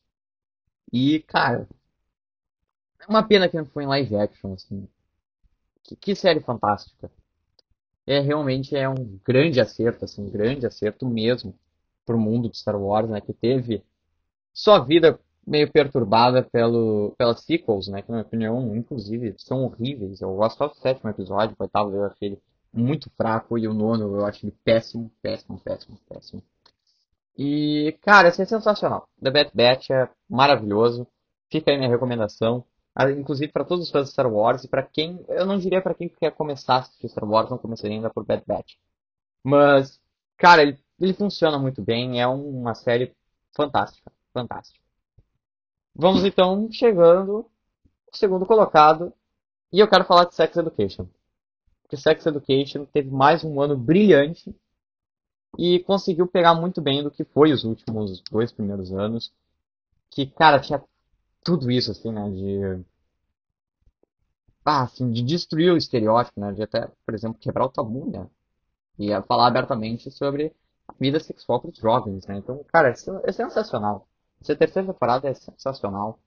E, 0.90 1.20
cara, 1.24 1.68
é 3.00 3.06
uma 3.06 3.22
pena 3.22 3.50
que 3.50 3.58
não 3.58 3.66
foi 3.66 3.84
em 3.84 3.86
live 3.86 4.16
action, 4.16 4.54
assim. 4.54 4.88
Que, 5.82 5.94
que 5.94 6.14
série 6.14 6.40
fantástica. 6.40 7.10
É, 8.06 8.18
realmente 8.20 8.74
é 8.74 8.88
um 8.88 9.20
grande 9.22 9.60
acerto, 9.60 10.06
assim, 10.06 10.22
um 10.22 10.30
grande 10.30 10.66
acerto 10.66 11.04
mesmo 11.06 11.54
pro 12.06 12.18
mundo 12.18 12.48
de 12.48 12.56
Star 12.56 12.80
Wars, 12.80 13.10
né? 13.10 13.20
Que 13.20 13.34
teve 13.34 13.84
sua 14.54 14.78
vida 14.78 15.20
meio 15.48 15.70
perturbada 15.70 16.42
pelo, 16.42 17.14
pelas 17.16 17.40
sequels, 17.40 17.88
né? 17.88 18.02
Que 18.02 18.10
na 18.10 18.18
minha 18.18 18.26
opinião, 18.26 18.76
inclusive, 18.76 19.34
são 19.38 19.64
horríveis. 19.64 20.20
Eu 20.20 20.34
gosto 20.34 20.58
só 20.58 20.68
do 20.68 20.76
sétimo 20.76 21.10
episódio, 21.10 21.56
o 21.58 21.62
oitavo 21.62 21.94
eu 21.94 22.04
achei 22.04 22.28
ele 22.28 22.42
muito 22.72 23.10
fraco, 23.16 23.58
e 23.58 23.66
o 23.66 23.74
nono 23.74 24.16
eu 24.18 24.26
acho 24.26 24.44
ele 24.44 24.54
péssimo, 24.64 25.10
péssimo, 25.22 25.58
péssimo, 25.60 25.98
péssimo. 26.08 26.42
E, 27.36 27.96
cara, 28.02 28.28
isso 28.28 28.42
é 28.42 28.44
sensacional. 28.44 29.08
The 29.22 29.30
Bad 29.30 29.50
Batch 29.54 29.90
é 29.90 30.08
maravilhoso. 30.28 31.06
Fica 31.50 31.70
aí 31.70 31.78
minha 31.78 31.88
recomendação. 31.88 32.64
Ah, 32.94 33.10
Inclusive 33.10 33.52
para 33.52 33.64
todos 33.64 33.86
os 33.86 33.90
fãs 33.90 34.06
de 34.06 34.12
Star 34.12 34.30
Wars 34.32 34.64
e 34.64 34.68
para 34.68 34.82
quem, 34.82 35.24
eu 35.28 35.46
não 35.46 35.58
diria 35.58 35.80
para 35.80 35.94
quem 35.94 36.08
quer 36.08 36.32
começar 36.32 36.74
a 36.74 36.78
assistir 36.80 37.08
Star 37.08 37.28
Wars, 37.28 37.48
não 37.48 37.58
começaria 37.58 37.96
ainda 37.96 38.10
por 38.10 38.24
Bad 38.24 38.42
Batch. 38.46 38.74
Mas, 39.42 40.00
cara, 40.36 40.62
ele, 40.62 40.78
ele 41.00 41.14
funciona 41.14 41.58
muito 41.58 41.80
bem, 41.82 42.20
é 42.20 42.26
uma 42.26 42.74
série 42.74 43.14
fantástica, 43.56 44.10
fantástica. 44.34 44.87
Vamos 46.00 46.24
então 46.24 46.70
chegando 46.70 47.38
ao 47.38 48.14
segundo 48.14 48.46
colocado, 48.46 49.12
e 49.72 49.80
eu 49.80 49.88
quero 49.88 50.04
falar 50.04 50.26
de 50.26 50.34
Sex 50.36 50.56
Education. 50.56 51.08
Porque 51.82 51.96
Sex 51.96 52.24
Education 52.24 52.84
teve 52.84 53.10
mais 53.10 53.42
um 53.42 53.60
ano 53.60 53.76
brilhante 53.76 54.54
e 55.58 55.80
conseguiu 55.80 56.28
pegar 56.28 56.54
muito 56.54 56.80
bem 56.80 57.02
do 57.02 57.10
que 57.10 57.24
foi 57.24 57.52
os 57.52 57.64
últimos 57.64 58.22
dois 58.30 58.52
primeiros 58.52 58.92
anos. 58.92 59.32
Que, 60.08 60.24
cara, 60.26 60.60
tinha 60.60 60.80
tudo 61.42 61.68
isso, 61.68 61.90
assim, 61.90 62.12
né? 62.12 62.30
De. 62.30 62.84
Ah, 64.64 64.82
assim, 64.82 65.10
de 65.10 65.22
destruir 65.22 65.72
o 65.72 65.76
estereótipo, 65.76 66.40
né? 66.40 66.52
De 66.52 66.62
até, 66.62 66.88
por 67.04 67.14
exemplo, 67.14 67.40
quebrar 67.40 67.64
o 67.64 67.70
tabu, 67.70 68.08
né? 68.08 68.28
E 68.98 69.08
falar 69.22 69.48
abertamente 69.48 70.12
sobre 70.12 70.54
a 70.86 70.94
vida 70.98 71.18
sexual 71.18 71.60
para 71.60 71.70
os 71.70 71.78
jovens, 71.78 72.26
né? 72.26 72.38
Então, 72.38 72.64
cara, 72.72 72.90
é 73.24 73.32
sensacional. 73.32 74.07
Essa 74.40 74.56
terceira 74.56 74.92
temporada 74.92 75.28
é 75.28 75.34
sensacional. 75.34 76.18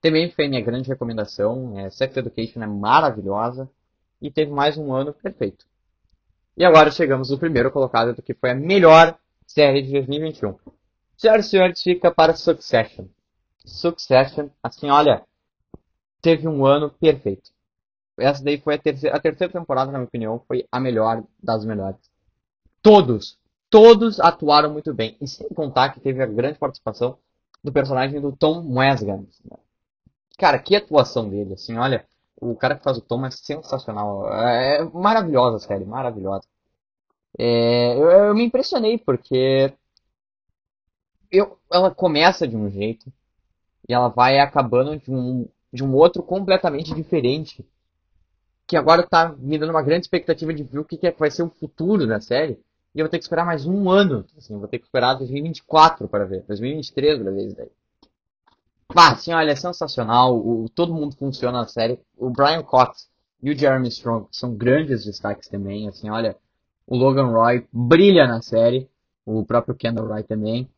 Também 0.00 0.30
foi 0.30 0.48
minha 0.48 0.62
grande 0.62 0.88
recomendação. 0.88 1.78
É, 1.78 1.90
Sex 1.90 2.16
Education 2.16 2.62
é 2.62 2.66
maravilhosa. 2.66 3.70
E 4.20 4.30
teve 4.30 4.50
mais 4.50 4.76
um 4.76 4.92
ano 4.92 5.12
perfeito. 5.12 5.66
E 6.56 6.64
agora 6.64 6.90
chegamos 6.90 7.30
no 7.30 7.38
primeiro 7.38 7.70
colocado 7.70 8.14
do 8.14 8.22
que 8.22 8.34
foi 8.34 8.50
a 8.50 8.54
melhor 8.54 9.18
série 9.46 9.82
de 9.82 9.92
2021. 9.92 10.56
Senhoras 11.16 11.46
e 11.46 11.50
senhores, 11.50 11.82
fica 11.82 12.10
para 12.10 12.34
Succession. 12.34 13.06
Succession, 13.64 14.48
assim, 14.62 14.90
olha, 14.90 15.22
teve 16.20 16.48
um 16.48 16.64
ano 16.64 16.90
perfeito. 16.90 17.50
Essa 18.18 18.44
daí 18.44 18.60
foi 18.60 18.74
a 18.74 18.78
terceira, 18.78 19.16
a 19.16 19.20
terceira 19.20 19.52
temporada, 19.52 19.90
na 19.90 19.98
minha 19.98 20.08
opinião, 20.08 20.42
foi 20.46 20.66
a 20.70 20.78
melhor 20.78 21.24
das 21.42 21.64
melhores. 21.64 22.00
Todos, 22.82 23.38
todos 23.68 24.20
atuaram 24.20 24.72
muito 24.72 24.92
bem. 24.92 25.16
E 25.20 25.26
sem 25.26 25.48
contar 25.48 25.90
que 25.90 26.00
teve 26.00 26.22
a 26.22 26.26
grande 26.26 26.58
participação 26.58 27.18
do 27.62 27.72
personagem 27.72 28.20
do 28.20 28.34
Tom 28.36 28.66
Weisgans. 28.76 29.40
né? 29.44 29.56
Cara, 30.38 30.58
que 30.58 30.74
atuação 30.76 31.28
dele, 31.28 31.54
assim, 31.54 31.76
olha, 31.76 32.06
o 32.40 32.56
cara 32.56 32.76
que 32.76 32.82
faz 32.84 32.96
o 32.98 33.02
Tom 33.02 33.24
é 33.26 33.30
sensacional. 33.30 34.32
É 34.32 34.82
maravilhosa 34.84 35.56
a 35.56 35.60
série, 35.60 35.84
maravilhosa. 35.84 36.46
É, 37.38 37.94
eu, 37.96 38.10
eu 38.10 38.34
me 38.34 38.44
impressionei 38.44 38.98
porque 38.98 39.72
eu, 41.30 41.58
ela 41.72 41.94
começa 41.94 42.46
de 42.46 42.56
um 42.56 42.70
jeito 42.70 43.12
e 43.88 43.94
ela 43.94 44.08
vai 44.08 44.38
acabando 44.38 44.98
de 44.98 45.10
um, 45.10 45.48
de 45.72 45.84
um 45.84 45.94
outro 45.94 46.22
completamente 46.22 46.94
diferente. 46.94 47.66
Que 48.66 48.76
agora 48.76 49.06
tá 49.06 49.34
me 49.36 49.58
dando 49.58 49.70
uma 49.70 49.82
grande 49.82 50.06
expectativa 50.06 50.54
de 50.54 50.62
ver 50.62 50.78
o 50.78 50.84
que, 50.84 50.96
que 50.96 51.06
é 51.06 51.12
que 51.12 51.18
vai 51.18 51.30
ser 51.30 51.42
o 51.42 51.50
futuro 51.50 52.06
da 52.06 52.20
série. 52.20 52.58
E 52.94 52.98
eu 53.00 53.04
vou 53.04 53.10
ter 53.10 53.18
que 53.18 53.24
esperar 53.24 53.46
mais 53.46 53.66
um 53.66 53.88
ano. 53.88 54.24
Assim, 54.36 54.54
eu 54.54 54.58
vou 54.58 54.68
ter 54.68 54.78
que 54.78 54.84
esperar 54.84 55.14
2024 55.14 56.08
para 56.08 56.24
ver. 56.24 56.42
2023 56.46 57.22
para 57.22 57.30
ver 57.30 57.46
isso 57.46 57.56
daí. 57.56 57.70
Ah, 58.96 59.12
assim, 59.12 59.32
olha, 59.32 59.52
é 59.52 59.56
sensacional. 59.56 60.36
O, 60.36 60.68
todo 60.68 60.94
mundo 60.94 61.14
funciona 61.16 61.58
na 61.58 61.68
série. 61.68 62.00
O 62.16 62.30
Brian 62.30 62.62
Cox 62.62 63.08
e 63.42 63.50
o 63.50 63.56
Jeremy 63.56 63.88
Strong 63.88 64.26
são 64.32 64.54
grandes 64.54 65.04
destaques 65.04 65.48
também. 65.48 65.88
Assim, 65.88 66.10
olha, 66.10 66.36
o 66.86 66.96
Logan 66.96 67.28
Roy 67.28 67.66
brilha 67.72 68.26
na 68.26 68.42
série. 68.42 68.88
O 69.24 69.44
próprio 69.44 69.76
Kendall 69.76 70.08
Roy 70.08 70.24
também. 70.24 70.68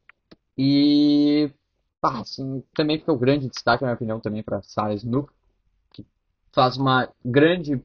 E, 0.56 1.50
ah, 2.02 2.20
assim, 2.20 2.62
também 2.74 2.98
fica 2.98 3.12
o 3.12 3.18
grande 3.18 3.48
destaque, 3.48 3.82
na 3.82 3.88
minha 3.88 3.94
opinião, 3.94 4.20
também 4.20 4.42
para 4.42 4.60
Sarah 4.62 4.94
Snook, 4.94 5.32
que 5.90 6.04
faz 6.52 6.76
uma 6.76 7.08
grande, 7.24 7.82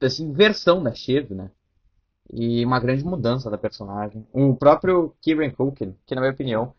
assim, 0.00 0.30
versão 0.32 0.82
da 0.82 0.92
Shiv, 0.92 1.34
né? 1.34 1.50
E 2.30 2.64
uma 2.64 2.80
grande 2.80 3.04
mudança 3.04 3.50
da 3.50 3.58
personagem. 3.58 4.26
O 4.32 4.54
próprio 4.54 5.14
Kieran 5.20 5.50
Culkin, 5.50 5.94
que 6.06 6.14
na 6.14 6.20
minha 6.20 6.32
opinião, 6.32 6.74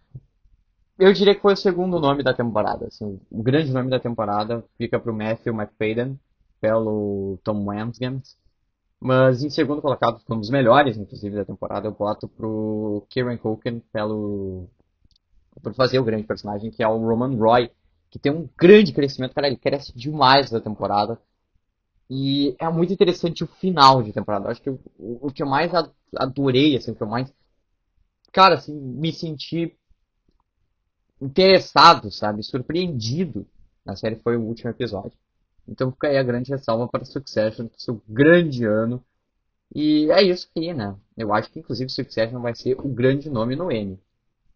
eu 0.97 1.11
diria 1.13 1.35
que 1.35 1.41
foi 1.41 1.53
o 1.53 1.57
segundo 1.57 1.99
nome 1.99 2.23
da 2.23 2.33
temporada. 2.33 2.87
Assim, 2.87 3.19
o 3.31 3.43
grande 3.43 3.71
nome 3.71 3.89
da 3.89 3.99
temporada 3.99 4.63
fica 4.77 4.99
pro 4.99 5.13
Matthew 5.13 5.53
McFadden, 5.53 6.19
pelo 6.61 7.39
Tom 7.43 7.65
Wamsgans. 7.65 8.37
Mas 8.99 9.43
em 9.43 9.49
segundo 9.49 9.81
colocado, 9.81 10.21
foi 10.25 10.37
um 10.37 10.39
dos 10.39 10.49
melhores, 10.49 10.97
inclusive, 10.97 11.35
da 11.35 11.43
temporada, 11.43 11.87
eu 11.87 11.91
boto 11.91 12.27
pro 12.27 13.05
Kieran 13.09 13.37
Culkin 13.37 13.79
pelo 13.91 14.69
por 15.61 15.73
fazer 15.73 15.99
o 15.99 16.03
grande 16.03 16.23
personagem, 16.23 16.71
que 16.71 16.81
é 16.81 16.87
o 16.87 16.97
Roman 16.97 17.35
Roy, 17.35 17.69
que 18.09 18.17
tem 18.17 18.31
um 18.31 18.49
grande 18.57 18.93
crescimento, 18.93 19.33
cara, 19.33 19.47
ele 19.47 19.57
cresce 19.57 19.93
demais 19.95 20.49
da 20.49 20.61
temporada. 20.61 21.19
E 22.09 22.55
é 22.59 22.69
muito 22.69 22.93
interessante 22.93 23.43
o 23.43 23.47
final 23.47 24.03
de 24.03 24.13
temporada. 24.13 24.49
Acho 24.49 24.61
que 24.61 24.69
o, 24.69 24.79
o 24.97 25.31
que 25.31 25.41
eu 25.41 25.47
mais 25.47 25.71
adorei, 26.15 26.75
assim, 26.75 26.91
o 26.91 26.95
que 26.95 27.03
eu 27.03 27.07
mais, 27.07 27.33
cara, 28.31 28.55
assim, 28.55 28.73
me 28.73 29.11
senti 29.13 29.75
interessado, 31.21 32.11
sabe, 32.11 32.43
surpreendido 32.43 33.47
na 33.85 33.95
série 33.95 34.17
foi 34.17 34.37
o 34.37 34.41
último 34.41 34.69
episódio. 34.69 35.17
Então 35.67 35.91
fica 35.91 36.07
aí 36.07 36.17
a 36.17 36.23
grande 36.23 36.51
ressalva 36.51 36.87
para 36.87 37.05
Succession, 37.05 37.67
seu 37.77 38.01
grande 38.07 38.65
ano. 38.65 39.03
E 39.75 40.11
é 40.11 40.21
isso 40.23 40.49
aí, 40.55 40.73
né? 40.73 40.95
Eu 41.17 41.33
acho 41.33 41.51
que 41.51 41.59
inclusive 41.59 41.89
Succession 41.89 42.39
vai 42.41 42.55
ser 42.55 42.79
o 42.79 42.89
grande 42.89 43.29
nome 43.29 43.55
no 43.55 43.71
Emmy 43.71 43.99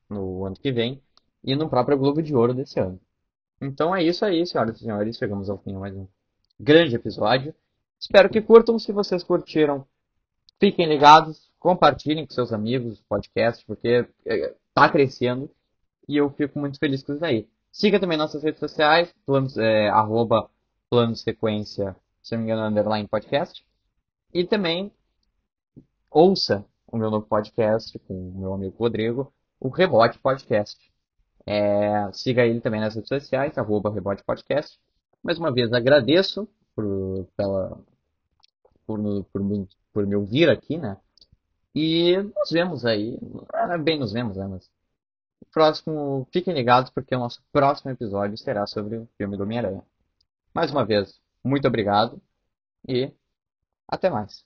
no 0.10 0.46
ano 0.46 0.56
que 0.56 0.72
vem 0.72 1.02
e 1.44 1.56
no 1.56 1.70
próprio 1.70 1.98
Globo 1.98 2.22
de 2.22 2.36
Ouro 2.36 2.54
desse 2.54 2.80
ano. 2.80 3.00
Então 3.62 3.96
é 3.96 4.04
isso 4.04 4.26
aí, 4.26 4.46
senhoras 4.46 4.78
e 4.78 4.80
senhores. 4.80 5.18
Chegamos 5.18 5.50
ao 5.50 5.58
fim 5.60 5.74
mais 5.74 5.96
um 5.96 6.08
grande 6.60 6.96
episódio. 6.96 7.54
Espero 8.00 8.30
que 8.30 8.42
curtam. 8.42 8.78
Se 8.80 8.92
vocês 8.92 9.24
curtiram, 9.24 9.86
fiquem 10.60 10.88
ligados, 10.88 11.50
compartilhem 11.60 12.26
com 12.26 12.34
seus 12.34 12.54
amigos 12.54 13.00
o 13.00 13.04
podcast, 13.06 13.66
porque 13.66 14.08
está 14.26 14.90
crescendo 14.90 15.50
e 16.08 16.18
eu 16.18 16.30
fico 16.30 16.60
muito 16.60 16.80
feliz 16.80 17.04
com 17.04 17.14
isso 17.14 17.26
aí. 17.26 17.48
Siga 17.72 18.00
também 18.00 18.18
nossas 18.18 18.44
redes 18.44 18.60
sociais, 18.60 19.14
planos, 19.26 19.58
é, 19.58 19.90
arroba 19.90 20.50
plano 20.90 21.16
sequência, 21.16 21.96
se 22.24 22.36
não 22.36 22.44
me 22.44 22.52
engano, 22.52 22.68
underline 22.68 23.08
podcast. 23.08 23.66
E 24.34 24.46
também 24.46 24.92
ouça 26.10 26.66
o 26.88 26.98
meu 26.98 27.12
novo 27.12 27.26
podcast 27.28 27.98
com 28.00 28.14
o 28.14 28.40
meu 28.40 28.54
amigo 28.54 28.76
Rodrigo, 28.78 29.34
o 29.60 29.70
Rebote 29.70 30.18
Podcast. 30.20 30.78
É, 31.46 32.12
siga 32.14 32.46
ele 32.46 32.62
também 32.62 32.82
nas 32.82 32.96
redes 32.96 33.10
sociais, 33.10 33.58
arroba 33.58 33.94
Rebote 33.94 34.24
Podcast. 34.24 34.80
Mais 35.28 35.38
uma 35.38 35.52
vez 35.52 35.74
agradeço 35.74 36.48
por, 36.74 37.28
pela, 37.36 37.78
por, 38.86 38.98
por, 39.26 39.68
por 39.92 40.08
me 40.08 40.16
ouvir 40.16 40.50
aqui, 40.50 40.78
né? 40.78 40.96
E 41.76 42.16
nos 42.16 42.50
vemos 42.50 42.86
aí. 42.86 43.20
Bem, 43.84 44.00
nos 44.00 44.14
vemos, 44.14 44.38
né? 44.38 44.48
Mas 44.48 44.72
próximo, 45.52 46.26
fiquem 46.32 46.54
ligados 46.54 46.90
porque 46.92 47.14
o 47.14 47.20
nosso 47.20 47.44
próximo 47.52 47.92
episódio 47.92 48.38
será 48.38 48.66
sobre 48.66 49.00
o 49.00 49.10
filme 49.18 49.36
do 49.36 49.44
Homem-Aranha. 49.44 49.84
Mais 50.54 50.72
uma 50.72 50.86
vez, 50.86 51.20
muito 51.44 51.68
obrigado 51.68 52.22
e 52.88 53.12
até 53.86 54.10
mais. 54.10 54.46